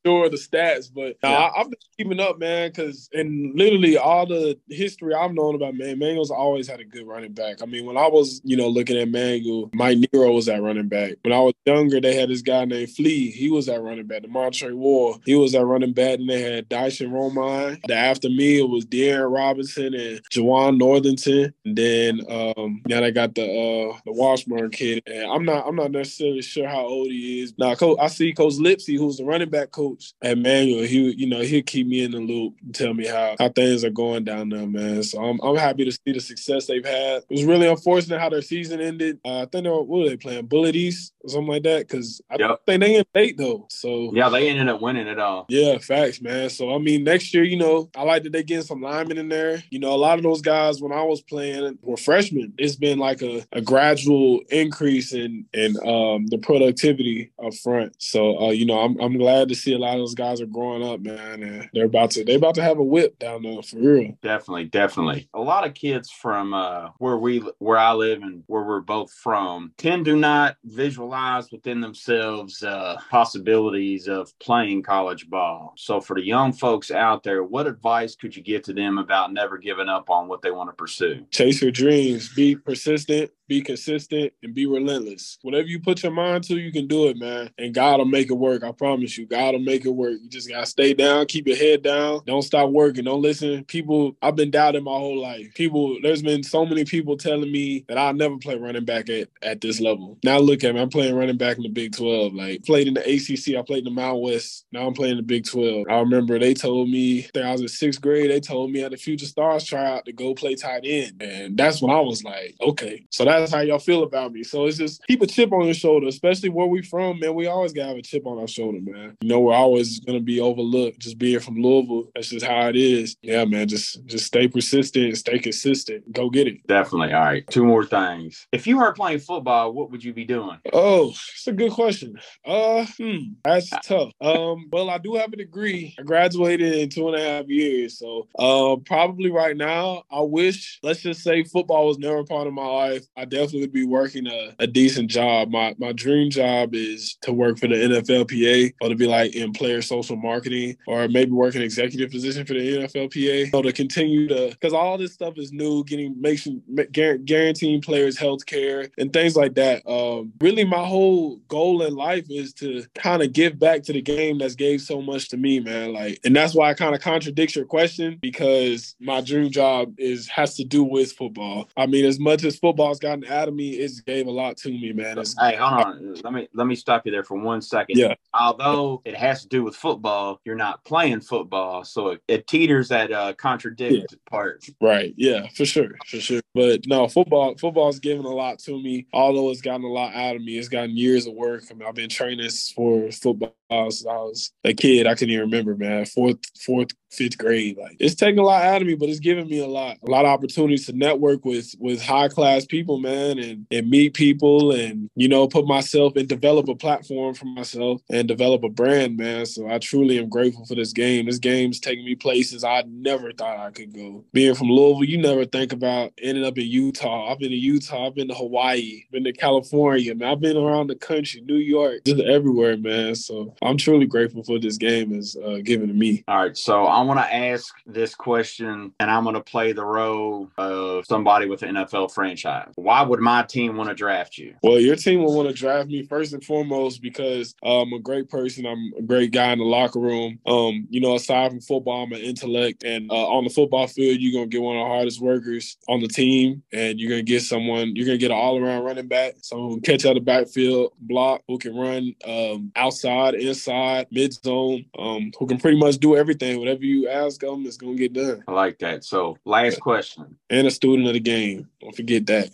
sure 0.04 0.28
the 0.28 0.36
stats, 0.36 0.90
but 0.92 1.16
yeah. 1.22 1.50
I, 1.54 1.58
have 1.58 1.70
been 1.70 1.78
keeping 1.98 2.20
up, 2.20 2.38
man, 2.38 2.70
because 2.70 3.08
and 3.12 3.54
literally 3.54 3.96
all 3.96 4.26
the 4.26 4.58
history 4.68 5.14
I've 5.14 5.34
known 5.34 5.54
about 5.54 5.74
man, 5.74 5.98
Manual's 5.98 6.30
always 6.30 6.68
had 6.68 6.80
a 6.80 6.84
good 6.84 7.06
running 7.06 7.32
back. 7.32 7.62
I 7.62 7.66
mean, 7.66 7.86
when 7.86 7.96
I 7.96 8.06
was, 8.06 8.40
you 8.44 8.56
know, 8.56 8.68
looking 8.68 8.96
at 8.96 9.08
Manual, 9.08 9.70
Mike 9.74 9.98
Nero 10.12 10.32
was 10.32 10.46
that 10.46 10.62
running 10.62 10.88
back. 10.88 11.14
When 11.22 11.32
I 11.32 11.40
was 11.40 11.54
younger, 11.64 12.00
they 12.00 12.14
had 12.14 12.28
this 12.28 12.42
guy 12.42 12.64
named 12.64 12.90
Flea. 12.90 13.30
He 13.30 13.50
was 13.50 13.66
that 13.66 13.82
running 13.82 14.06
back. 14.06 14.22
The 14.22 14.28
Montre 14.28 14.74
War, 14.74 15.18
he 15.24 15.34
was 15.34 15.52
that 15.52 15.64
running 15.64 15.92
back. 15.92 16.18
And 16.18 16.28
they 16.28 16.40
had 16.40 16.68
Dyson 16.68 17.10
Romine. 17.10 17.80
The 17.86 17.94
after 17.94 18.28
me, 18.28 18.58
it 18.60 18.68
was 18.68 18.86
De'Aaron 18.86 19.32
Robinson 19.32 19.94
and 19.94 20.20
Juwan 20.30 20.78
Northington. 20.78 21.52
And 21.64 21.76
then 21.76 22.20
um, 22.28 22.82
now 22.86 23.00
they 23.00 23.10
got 23.10 23.34
the 23.34 23.44
uh 23.44 23.98
the 24.04 24.12
Washburn 24.12 24.70
kid. 24.70 25.02
And 25.06 25.30
I'm 25.30 25.44
not 25.44 25.66
I'm 25.66 25.76
not 25.76 25.90
necessarily 25.90 26.42
sure 26.42 26.68
how 26.68 26.86
old 26.86 27.08
he 27.08 27.42
is. 27.42 27.54
Now, 27.58 27.74
I 27.98 28.08
see 28.08 28.32
Coach 28.32 28.54
Lipsy, 28.54 28.96
who's 28.96 29.16
the 29.16 29.24
running 29.24 29.50
back 29.50 29.72
coach 29.76 30.14
at 30.22 30.38
Manual, 30.38 30.82
he 30.84 31.12
you 31.12 31.26
know 31.26 31.40
he'll 31.40 31.62
keep 31.62 31.86
me 31.86 32.02
in 32.02 32.12
the 32.12 32.18
loop, 32.18 32.54
and 32.62 32.74
tell 32.74 32.94
me 32.94 33.06
how 33.06 33.36
how 33.38 33.48
things 33.50 33.84
are 33.84 33.90
going 33.90 34.24
down 34.24 34.48
there, 34.48 34.66
man. 34.66 35.02
So 35.02 35.22
I'm 35.22 35.40
I'm 35.42 35.56
happy 35.56 35.84
to 35.84 35.92
see 35.92 36.12
the 36.12 36.20
success 36.20 36.66
they've 36.66 36.84
had. 36.84 37.22
It 37.28 37.34
was 37.34 37.44
really 37.44 37.68
unfortunate 37.68 38.20
how 38.20 38.30
their 38.30 38.42
season 38.42 38.80
ended. 38.80 39.18
Uh, 39.24 39.42
I 39.42 39.46
think 39.46 39.64
they 39.64 39.70
were 39.70 39.82
what 39.82 40.00
were 40.00 40.08
they 40.08 40.16
playing 40.16 40.46
Bullitt 40.46 40.76
East 40.76 41.12
or 41.22 41.30
something 41.30 41.48
like 41.48 41.62
that 41.64 41.88
because 41.88 42.20
I 42.30 42.36
yep. 42.38 42.60
think 42.66 42.82
they 42.82 42.96
in 42.96 43.04
eight 43.14 43.36
though. 43.36 43.66
So 43.70 44.12
yeah, 44.14 44.28
they 44.28 44.48
ended 44.48 44.68
up 44.68 44.80
winning 44.80 45.08
it 45.08 45.18
all. 45.18 45.46
Yeah, 45.48 45.78
facts, 45.78 46.20
man. 46.20 46.48
So 46.48 46.74
I 46.74 46.78
mean, 46.78 47.04
next 47.04 47.34
year, 47.34 47.44
you 47.44 47.56
know, 47.56 47.90
I 47.96 48.02
like 48.02 48.22
that 48.22 48.32
they 48.32 48.42
getting 48.42 48.64
some 48.64 48.80
linemen 48.80 49.18
in 49.18 49.28
there. 49.28 49.62
You 49.70 49.78
know, 49.78 49.92
a 49.92 49.96
lot 49.96 50.18
of 50.18 50.22
those 50.22 50.40
guys 50.40 50.80
when 50.80 50.92
I 50.92 51.02
was 51.02 51.20
playing 51.20 51.78
were 51.82 51.96
freshmen. 51.96 52.54
It's 52.58 52.76
been 52.76 52.98
like 52.98 53.22
a, 53.22 53.44
a 53.52 53.60
gradual 53.60 54.40
increase 54.50 55.12
in 55.12 55.46
in 55.52 55.76
um, 55.86 56.26
the 56.26 56.38
productivity 56.38 57.32
up 57.44 57.54
front. 57.54 57.94
So 57.98 58.38
uh, 58.46 58.50
you 58.50 58.66
know, 58.66 58.80
I'm 58.80 58.98
I'm 59.00 59.18
glad 59.18 59.48
to 59.48 59.54
see 59.56 59.74
a 59.74 59.78
lot 59.78 59.94
of 59.94 60.00
those 60.00 60.14
guys 60.14 60.40
are 60.40 60.46
growing 60.46 60.84
up, 60.84 61.00
man, 61.00 61.42
and 61.42 61.68
they're 61.72 61.86
about 61.86 62.12
to 62.12 62.24
they're 62.24 62.36
about 62.36 62.54
to 62.56 62.62
have 62.62 62.78
a 62.78 62.84
whip 62.84 63.18
down 63.18 63.42
there 63.42 63.62
for 63.62 63.78
real. 63.78 64.16
Definitely, 64.22 64.66
definitely. 64.66 65.28
A 65.34 65.40
lot 65.40 65.66
of 65.66 65.74
kids 65.74 66.10
from 66.10 66.54
uh, 66.54 66.90
where 66.98 67.16
we 67.16 67.38
where 67.58 67.78
I 67.78 67.92
live 67.92 68.22
and 68.22 68.42
where 68.46 68.62
we're 68.62 68.80
both 68.80 69.12
from 69.12 69.72
tend 69.76 70.04
to 70.06 70.16
not 70.16 70.56
visualize 70.64 71.50
within 71.50 71.80
themselves 71.80 72.62
uh, 72.62 73.00
possibilities 73.10 74.08
of 74.08 74.36
playing 74.38 74.82
college 74.82 75.28
ball. 75.28 75.72
So 75.76 76.00
for 76.00 76.14
the 76.14 76.24
young 76.24 76.52
folks 76.52 76.90
out 76.90 77.22
there, 77.22 77.42
what 77.42 77.66
advice 77.66 78.14
could 78.14 78.36
you 78.36 78.42
give 78.42 78.62
to 78.62 78.72
them 78.72 78.98
about 78.98 79.32
never 79.32 79.58
giving 79.58 79.88
up 79.88 80.10
on 80.10 80.28
what 80.28 80.42
they 80.42 80.50
want 80.50 80.70
to 80.70 80.74
pursue? 80.74 81.26
Chase 81.30 81.62
your 81.62 81.70
dreams, 81.70 82.32
be 82.34 82.56
persistent, 82.56 83.30
be 83.48 83.60
consistent, 83.60 84.32
and 84.42 84.54
be 84.54 84.66
relentless. 84.66 85.38
Whatever 85.42 85.68
you 85.68 85.80
put 85.80 86.02
your 86.02 86.12
mind 86.12 86.44
to, 86.44 86.58
you 86.58 86.72
can 86.72 86.86
do 86.86 87.08
it, 87.08 87.16
man. 87.16 87.50
And 87.58 87.74
God 87.74 87.98
will 87.98 88.06
make 88.06 88.30
it 88.30 88.34
work. 88.34 88.64
I 88.64 88.72
promise 88.72 89.16
you. 89.16 89.26
God 89.26 89.45
will 89.52 89.60
make 89.60 89.84
it 89.84 89.90
work. 89.90 90.14
You 90.22 90.28
just 90.28 90.48
gotta 90.48 90.66
stay 90.66 90.94
down, 90.94 91.26
keep 91.26 91.46
your 91.46 91.56
head 91.56 91.82
down, 91.82 92.20
don't 92.26 92.42
stop 92.42 92.70
working, 92.70 93.04
don't 93.04 93.22
listen. 93.22 93.64
People, 93.64 94.16
I've 94.22 94.36
been 94.36 94.50
doubting 94.50 94.84
my 94.84 94.92
whole 94.92 95.20
life. 95.20 95.52
People, 95.54 95.98
there's 96.02 96.22
been 96.22 96.42
so 96.42 96.64
many 96.64 96.84
people 96.84 97.16
telling 97.16 97.50
me 97.50 97.84
that 97.88 97.98
I'll 97.98 98.14
never 98.14 98.38
play 98.38 98.56
running 98.56 98.84
back 98.84 99.08
at, 99.08 99.28
at 99.42 99.60
this 99.60 99.80
level. 99.80 100.18
Now 100.24 100.38
look 100.38 100.64
at 100.64 100.74
me, 100.74 100.80
I'm 100.80 100.90
playing 100.90 101.14
running 101.14 101.36
back 101.36 101.56
in 101.56 101.62
the 101.62 101.68
Big 101.68 101.96
12. 101.96 102.34
Like 102.34 102.64
played 102.64 102.88
in 102.88 102.94
the 102.94 103.00
ACC, 103.00 103.56
I 103.56 103.62
played 103.62 103.80
in 103.80 103.84
the 103.84 103.90
Mountain 103.90 104.22
West. 104.22 104.66
Now 104.72 104.86
I'm 104.86 104.94
playing 104.94 105.12
in 105.12 105.18
the 105.18 105.22
Big 105.22 105.44
12. 105.44 105.86
I 105.88 105.98
remember 105.98 106.38
they 106.38 106.54
told 106.54 106.88
me, 106.88 107.26
I, 107.34 107.40
I 107.40 107.52
was 107.52 107.60
in 107.60 107.68
sixth 107.68 108.00
grade, 108.00 108.30
they 108.30 108.40
told 108.40 108.70
me 108.70 108.82
at 108.82 108.90
the 108.90 108.96
Future 108.96 109.26
Stars 109.26 109.64
tryout 109.64 110.04
to 110.06 110.12
go 110.12 110.34
play 110.34 110.54
tight 110.54 110.82
end. 110.84 111.22
And 111.22 111.56
that's 111.56 111.80
when 111.80 111.90
I 111.90 112.00
was 112.00 112.24
like, 112.24 112.54
okay. 112.60 113.04
So 113.10 113.24
that's 113.24 113.52
how 113.52 113.60
y'all 113.60 113.78
feel 113.78 114.02
about 114.02 114.32
me. 114.32 114.42
So 114.42 114.66
it's 114.66 114.78
just 114.78 115.04
keep 115.06 115.22
a 115.22 115.26
chip 115.26 115.52
on 115.52 115.64
your 115.64 115.74
shoulder, 115.74 116.06
especially 116.06 116.48
where 116.48 116.66
we 116.66 116.82
from, 116.82 117.20
man. 117.20 117.34
We 117.34 117.46
always 117.46 117.72
gotta 117.72 117.88
have 117.88 117.96
a 117.96 118.02
chip 118.02 118.26
on 118.26 118.38
our 118.38 118.48
shoulder, 118.48 118.78
man. 118.82 119.16
You 119.20 119.28
know, 119.28 119.35
we're 119.40 119.54
always 119.54 120.00
gonna 120.00 120.20
be 120.20 120.40
overlooked 120.40 120.98
just 121.00 121.18
being 121.18 121.40
from 121.40 121.56
Louisville. 121.56 122.10
That's 122.14 122.28
just 122.28 122.46
how 122.46 122.68
it 122.68 122.76
is. 122.76 123.16
Yeah, 123.22 123.44
man. 123.44 123.68
Just 123.68 124.04
just 124.06 124.26
stay 124.26 124.48
persistent, 124.48 125.16
stay 125.16 125.38
consistent. 125.38 126.12
Go 126.12 126.30
get 126.30 126.46
it. 126.46 126.66
Definitely. 126.66 127.12
All 127.12 127.24
right. 127.24 127.46
Two 127.48 127.64
more 127.64 127.84
things. 127.84 128.46
If 128.52 128.66
you 128.66 128.78
weren't 128.78 128.96
playing 128.96 129.20
football, 129.20 129.72
what 129.72 129.90
would 129.90 130.02
you 130.04 130.12
be 130.12 130.24
doing? 130.24 130.58
Oh, 130.72 131.10
it's 131.10 131.46
a 131.46 131.52
good 131.52 131.72
question. 131.72 132.18
Uh 132.44 132.86
hmm, 132.96 133.18
that's 133.44 133.70
tough. 133.84 134.12
Um, 134.20 134.68
well, 134.70 134.90
I 134.90 134.98
do 134.98 135.14
have 135.14 135.32
a 135.32 135.36
degree. 135.36 135.94
I 135.98 136.02
graduated 136.02 136.74
in 136.74 136.88
two 136.88 137.08
and 137.08 137.16
a 137.16 137.20
half 137.20 137.48
years. 137.48 137.98
So 137.98 138.28
uh 138.38 138.76
probably 138.84 139.30
right 139.30 139.56
now, 139.56 140.04
I 140.10 140.20
wish, 140.20 140.78
let's 140.82 141.00
just 141.00 141.22
say 141.22 141.44
football 141.44 141.86
was 141.86 141.98
never 141.98 142.24
part 142.24 142.46
of 142.46 142.52
my 142.52 142.66
life. 142.66 143.06
I 143.16 143.24
definitely 143.24 143.60
would 143.60 143.72
be 143.72 143.86
working 143.86 144.26
a, 144.26 144.54
a 144.58 144.66
decent 144.66 145.10
job. 145.10 145.50
My 145.50 145.74
my 145.78 145.92
dream 145.92 146.30
job 146.30 146.74
is 146.74 147.16
to 147.22 147.32
work 147.32 147.58
for 147.58 147.68
the 147.68 147.74
NFLPA 147.74 148.74
or 148.80 148.88
to 148.88 148.94
be 148.94 149.06
like 149.06 149.25
like 149.26 149.36
in 149.36 149.52
player 149.52 149.82
social 149.82 150.16
marketing 150.16 150.76
or 150.86 151.08
maybe 151.08 151.30
work 151.30 151.54
an 151.54 151.62
executive 151.62 152.10
position 152.10 152.44
for 152.46 152.54
the 152.54 152.60
NFLPA. 152.60 153.50
So 153.50 153.62
to 153.62 153.72
continue 153.72 154.28
to, 154.28 154.48
because 154.50 154.72
all 154.72 154.98
this 154.98 155.12
stuff 155.12 155.34
is 155.36 155.52
new, 155.52 155.84
getting 155.84 156.20
making 156.20 156.62
guaranteeing 156.92 157.80
players 157.80 158.18
health 158.18 158.46
care 158.46 158.88
and 158.98 159.12
things 159.12 159.36
like 159.36 159.54
that. 159.54 159.86
Um, 159.88 160.32
really, 160.40 160.64
my 160.64 160.84
whole 160.84 161.36
goal 161.48 161.82
in 161.82 161.94
life 161.94 162.26
is 162.30 162.52
to 162.54 162.84
kind 162.94 163.22
of 163.22 163.32
give 163.32 163.58
back 163.58 163.82
to 163.84 163.92
the 163.92 164.02
game 164.02 164.38
that's 164.38 164.54
gave 164.54 164.80
so 164.80 165.00
much 165.02 165.28
to 165.30 165.36
me, 165.36 165.60
man. 165.60 165.92
Like, 165.92 166.20
and 166.24 166.34
that's 166.34 166.54
why 166.54 166.70
I 166.70 166.74
kind 166.74 166.94
of 166.94 167.00
contradict 167.00 167.56
your 167.56 167.64
question 167.64 168.18
because 168.20 168.94
my 169.00 169.20
dream 169.20 169.50
job 169.50 169.94
is 169.98 170.28
has 170.28 170.56
to 170.56 170.64
do 170.64 170.82
with 170.84 171.12
football. 171.12 171.68
I 171.76 171.86
mean, 171.86 172.04
as 172.04 172.18
much 172.18 172.44
as 172.44 172.58
football's 172.58 172.98
gotten 172.98 173.24
out 173.26 173.48
of 173.48 173.54
me, 173.54 173.70
it's 173.70 174.00
gave 174.00 174.26
a 174.26 174.30
lot 174.30 174.56
to 174.58 174.68
me, 174.68 174.92
man. 174.92 175.18
It's, 175.18 175.34
hey, 175.38 175.56
hold 175.56 175.84
on. 175.84 176.14
Let 176.22 176.32
me 176.32 176.48
let 176.54 176.66
me 176.66 176.74
stop 176.74 177.06
you 177.06 177.12
there 177.12 177.24
for 177.24 177.38
one 177.38 177.60
second. 177.60 177.98
Yeah. 177.98 178.14
Although 178.34 179.02
it 179.04 179.15
has 179.18 179.42
to 179.42 179.48
do 179.48 179.62
with 179.62 179.76
football, 179.76 180.40
you're 180.44 180.54
not 180.54 180.84
playing 180.84 181.20
football, 181.20 181.84
so 181.84 182.08
it, 182.08 182.22
it 182.28 182.46
teeters 182.46 182.88
that 182.88 183.12
uh, 183.12 183.32
contradict 183.34 184.06
yeah. 184.10 184.18
part. 184.30 184.64
Right. 184.80 185.14
Yeah, 185.16 185.46
for 185.54 185.64
sure, 185.64 185.92
for 186.06 186.18
sure. 186.18 186.40
But 186.54 186.86
no, 186.86 187.08
football 187.08 187.54
football's 187.56 187.98
given 187.98 188.24
a 188.24 188.30
lot 188.30 188.58
to 188.60 188.82
me. 188.82 189.06
Although 189.12 189.50
it's 189.50 189.60
gotten 189.60 189.84
a 189.84 189.92
lot 189.92 190.14
out 190.14 190.36
of 190.36 190.42
me, 190.42 190.58
it's 190.58 190.68
gotten 190.68 190.96
years 190.96 191.26
of 191.26 191.34
work. 191.34 191.64
I 191.70 191.74
mean, 191.74 191.86
I've 191.86 191.94
been 191.94 192.08
training 192.08 192.48
for 192.74 193.10
football 193.12 193.54
since 193.70 194.06
I 194.06 194.16
was 194.16 194.52
a 194.64 194.74
kid. 194.74 195.06
I 195.06 195.14
can 195.14 195.28
even 195.30 195.50
remember, 195.50 195.76
man. 195.76 196.04
Fourth, 196.06 196.38
fourth, 196.58 196.90
fifth 197.10 197.38
grade. 197.38 197.76
Like 197.76 197.96
it's 197.98 198.14
taking 198.14 198.38
a 198.38 198.42
lot 198.42 198.62
out 198.62 198.82
of 198.82 198.86
me, 198.86 198.94
but 198.94 199.08
it's 199.08 199.20
giving 199.20 199.48
me 199.48 199.58
a 199.58 199.66
lot, 199.66 199.96
a 200.06 200.10
lot 200.10 200.24
of 200.24 200.30
opportunities 200.30 200.86
to 200.86 200.92
network 200.92 201.44
with 201.44 201.74
with 201.78 202.02
high 202.02 202.28
class 202.28 202.64
people, 202.64 202.98
man, 202.98 203.38
and 203.38 203.66
and 203.70 203.90
meet 203.90 204.14
people, 204.14 204.72
and 204.72 205.10
you 205.14 205.28
know, 205.28 205.48
put 205.48 205.66
myself 205.66 206.16
and 206.16 206.28
develop 206.28 206.68
a 206.68 206.74
platform 206.74 207.34
for 207.34 207.46
myself 207.46 208.00
and 208.10 208.28
develop 208.28 208.64
a 208.64 208.68
brand, 208.68 209.05
man. 209.12 209.46
So 209.46 209.68
I 209.68 209.78
truly 209.78 210.18
am 210.18 210.28
grateful 210.28 210.64
for 210.64 210.74
this 210.74 210.92
game. 210.92 211.26
This 211.26 211.38
game's 211.38 211.80
taking 211.80 212.04
me 212.04 212.14
places 212.14 212.64
I 212.64 212.84
never 212.86 213.32
thought 213.32 213.58
I 213.58 213.70
could 213.70 213.94
go. 213.94 214.24
Being 214.32 214.54
from 214.54 214.68
Louisville, 214.68 215.04
you 215.04 215.18
never 215.18 215.44
think 215.44 215.72
about 215.72 216.12
ending 216.20 216.44
up 216.44 216.58
in 216.58 216.66
Utah. 216.66 217.30
I've 217.30 217.38
been 217.38 217.50
to 217.50 217.56
Utah, 217.56 218.08
I've 218.08 218.14
been 218.14 218.28
to 218.28 218.34
Hawaii, 218.34 219.04
been 219.10 219.24
to 219.24 219.32
California, 219.32 220.14
man. 220.14 220.30
I've 220.30 220.40
been 220.40 220.56
around 220.56 220.88
the 220.88 220.96
country, 220.96 221.40
New 221.42 221.56
York, 221.56 222.04
just 222.04 222.20
everywhere, 222.20 222.76
man. 222.76 223.14
So 223.14 223.54
I'm 223.62 223.76
truly 223.76 224.06
grateful 224.06 224.42
for 224.42 224.58
this 224.58 224.76
game 224.76 225.12
is 225.12 225.36
uh, 225.36 225.58
given 225.62 225.88
to 225.88 225.94
me. 225.94 226.24
All 226.28 226.42
right, 226.42 226.56
so 226.56 226.84
I 226.84 227.02
want 227.02 227.20
to 227.20 227.34
ask 227.34 227.74
this 227.86 228.14
question, 228.14 228.92
and 228.98 229.10
I'm 229.10 229.24
going 229.24 229.34
to 229.34 229.42
play 229.42 229.72
the 229.72 229.84
role 229.84 230.50
of 230.58 231.06
somebody 231.06 231.46
with 231.46 231.62
an 231.62 231.74
NFL 231.74 232.12
franchise. 232.12 232.72
Why 232.76 233.02
would 233.02 233.20
my 233.20 233.42
team 233.42 233.76
want 233.76 233.88
to 233.90 233.94
draft 233.94 234.38
you? 234.38 234.54
Well, 234.62 234.78
your 234.78 234.96
team 234.96 235.22
will 235.22 235.34
want 235.34 235.48
to 235.48 235.54
draft 235.54 235.88
me 235.88 236.02
first 236.04 236.32
and 236.32 236.44
foremost 236.44 237.02
because 237.02 237.54
I'm 237.62 237.92
a 237.92 237.98
great 237.98 238.28
person. 238.28 238.66
I'm 238.66 238.92
a 238.96 239.02
great 239.02 239.30
guy 239.30 239.52
in 239.52 239.58
the 239.58 239.64
locker 239.64 240.00
room. 240.00 240.38
Um, 240.46 240.86
you 240.90 241.00
know, 241.00 241.14
aside 241.14 241.50
from 241.50 241.60
football, 241.60 242.04
I'm 242.04 242.12
an 242.12 242.20
intellect, 242.20 242.84
and 242.84 243.10
uh, 243.10 243.28
on 243.28 243.44
the 243.44 243.50
football 243.50 243.86
field, 243.86 244.18
you're 244.20 244.32
gonna 244.32 244.46
get 244.46 244.62
one 244.62 244.76
of 244.76 244.84
the 244.84 244.88
hardest 244.88 245.20
workers 245.20 245.76
on 245.88 246.00
the 246.00 246.08
team, 246.08 246.62
and 246.72 246.98
you're 246.98 247.10
gonna 247.10 247.22
get 247.22 247.42
someone. 247.42 247.94
You're 247.94 248.06
gonna 248.06 248.18
get 248.18 248.30
an 248.30 248.36
all-around 248.36 248.84
running 248.84 249.08
back, 249.08 249.36
someone 249.42 249.70
who 249.70 249.80
can 249.80 249.94
catch 249.94 250.06
out 250.06 250.14
the 250.14 250.20
backfield, 250.20 250.92
block, 251.00 251.42
who 251.48 251.58
can 251.58 251.76
run 251.76 252.14
um, 252.26 252.72
outside, 252.76 253.34
inside, 253.34 254.06
mid 254.10 254.32
zone, 254.32 254.84
um, 254.98 255.32
who 255.38 255.46
can 255.46 255.58
pretty 255.58 255.78
much 255.78 255.98
do 255.98 256.16
everything. 256.16 256.58
Whatever 256.58 256.84
you 256.84 257.08
ask 257.08 257.40
them, 257.40 257.66
it's 257.66 257.76
gonna 257.76 257.96
get 257.96 258.12
done. 258.12 258.42
I 258.48 258.52
like 258.52 258.78
that. 258.80 259.04
So, 259.04 259.36
last 259.44 259.80
question. 259.80 260.36
And 260.50 260.66
a 260.66 260.70
student 260.70 261.08
of 261.08 261.14
the 261.14 261.20
game. 261.20 261.68
Don't 261.80 261.94
forget 261.94 262.26
that 262.26 262.50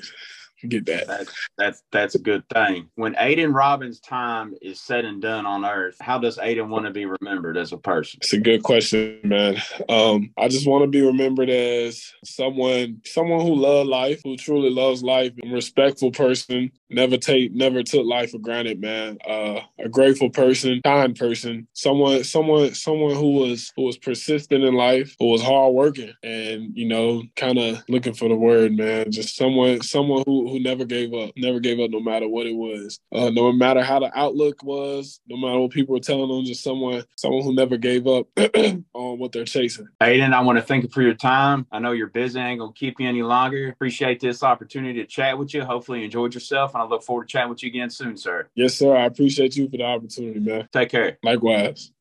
get 0.68 0.86
that. 0.86 1.06
That's 1.06 1.48
that's 1.58 1.82
that's 1.90 2.14
a 2.14 2.18
good 2.18 2.48
thing. 2.48 2.88
When 2.94 3.14
Aidan 3.18 3.52
Robbins' 3.52 4.00
time 4.00 4.54
is 4.62 4.80
said 4.80 5.04
and 5.04 5.20
done 5.20 5.46
on 5.46 5.64
Earth, 5.64 5.96
how 6.00 6.18
does 6.18 6.38
Aidan 6.38 6.70
want 6.70 6.86
to 6.86 6.90
be 6.90 7.06
remembered 7.06 7.56
as 7.56 7.72
a 7.72 7.78
person? 7.78 8.18
It's 8.22 8.32
a 8.32 8.38
good 8.38 8.62
question, 8.62 9.20
man. 9.24 9.56
Um, 9.88 10.30
I 10.38 10.48
just 10.48 10.66
want 10.66 10.84
to 10.84 10.88
be 10.88 11.02
remembered 11.02 11.50
as 11.50 12.12
someone 12.24 13.00
someone 13.04 13.40
who 13.40 13.54
loved 13.54 13.88
life, 13.88 14.20
who 14.24 14.36
truly 14.36 14.70
loves 14.70 15.02
life, 15.02 15.32
a 15.44 15.48
respectful 15.48 16.10
person, 16.10 16.70
never 16.92 17.16
take 17.16 17.52
never 17.52 17.82
took 17.82 18.06
life 18.06 18.30
for 18.30 18.38
granted, 18.38 18.80
man. 18.80 19.18
Uh, 19.26 19.60
a 19.78 19.88
grateful 19.88 20.30
person, 20.30 20.80
kind 20.84 21.16
person, 21.16 21.66
someone 21.72 22.24
someone 22.24 22.74
someone 22.74 23.14
who 23.14 23.32
was 23.32 23.72
who 23.76 23.82
was 23.82 23.96
persistent 23.96 24.64
in 24.64 24.74
life, 24.74 25.14
who 25.18 25.30
was 25.30 25.42
hardworking, 25.42 26.12
and 26.22 26.76
you 26.76 26.86
know, 26.86 27.22
kind 27.36 27.58
of 27.58 27.82
looking 27.88 28.14
for 28.14 28.28
the 28.28 28.36
word, 28.36 28.76
man. 28.76 29.10
Just 29.10 29.36
someone 29.36 29.80
someone 29.82 30.22
who 30.26 30.48
who 30.48 30.60
never 30.60 30.84
gave 30.84 31.14
up, 31.14 31.30
never 31.36 31.60
gave 31.60 31.80
up 31.80 31.90
no 31.90 32.00
matter 32.00 32.28
what 32.28 32.46
it 32.46 32.54
was. 32.54 32.98
Uh, 33.12 33.30
no 33.30 33.52
matter 33.52 33.82
how 33.82 33.98
the 33.98 34.10
outlook 34.18 34.62
was, 34.62 35.20
no 35.28 35.36
matter 35.36 35.60
what 35.60 35.70
people 35.70 35.94
were 35.94 36.00
telling 36.00 36.28
them, 36.28 36.44
just 36.44 36.62
someone, 36.62 37.04
someone 37.16 37.42
who 37.42 37.54
never 37.54 37.76
gave 37.76 38.06
up 38.06 38.26
on 38.94 39.18
what 39.18 39.32
they're 39.32 39.44
chasing. 39.44 39.86
Aidan, 40.02 40.34
I 40.34 40.40
want 40.40 40.58
to 40.58 40.62
thank 40.62 40.84
you 40.84 40.90
for 40.90 41.02
your 41.02 41.14
time. 41.14 41.66
I 41.70 41.78
know 41.78 41.92
you're 41.92 42.08
busy. 42.08 42.40
I 42.40 42.48
ain't 42.50 42.60
gonna 42.60 42.72
keep 42.72 43.00
you 43.00 43.08
any 43.08 43.22
longer. 43.22 43.68
Appreciate 43.68 44.20
this 44.20 44.42
opportunity 44.42 45.00
to 45.00 45.06
chat 45.06 45.38
with 45.38 45.54
you. 45.54 45.64
Hopefully 45.64 46.00
you 46.00 46.06
enjoyed 46.06 46.34
yourself 46.34 46.74
and 46.74 46.81
I 46.82 46.86
look 46.86 47.02
forward 47.02 47.28
to 47.28 47.32
chatting 47.32 47.50
with 47.50 47.62
you 47.62 47.68
again 47.68 47.90
soon, 47.90 48.16
sir. 48.16 48.48
Yes, 48.54 48.74
sir. 48.74 48.96
I 48.96 49.06
appreciate 49.06 49.56
you 49.56 49.68
for 49.68 49.76
the 49.76 49.84
opportunity, 49.84 50.40
man. 50.40 50.68
Take 50.72 50.90
care. 50.90 51.18
Likewise. 51.22 51.90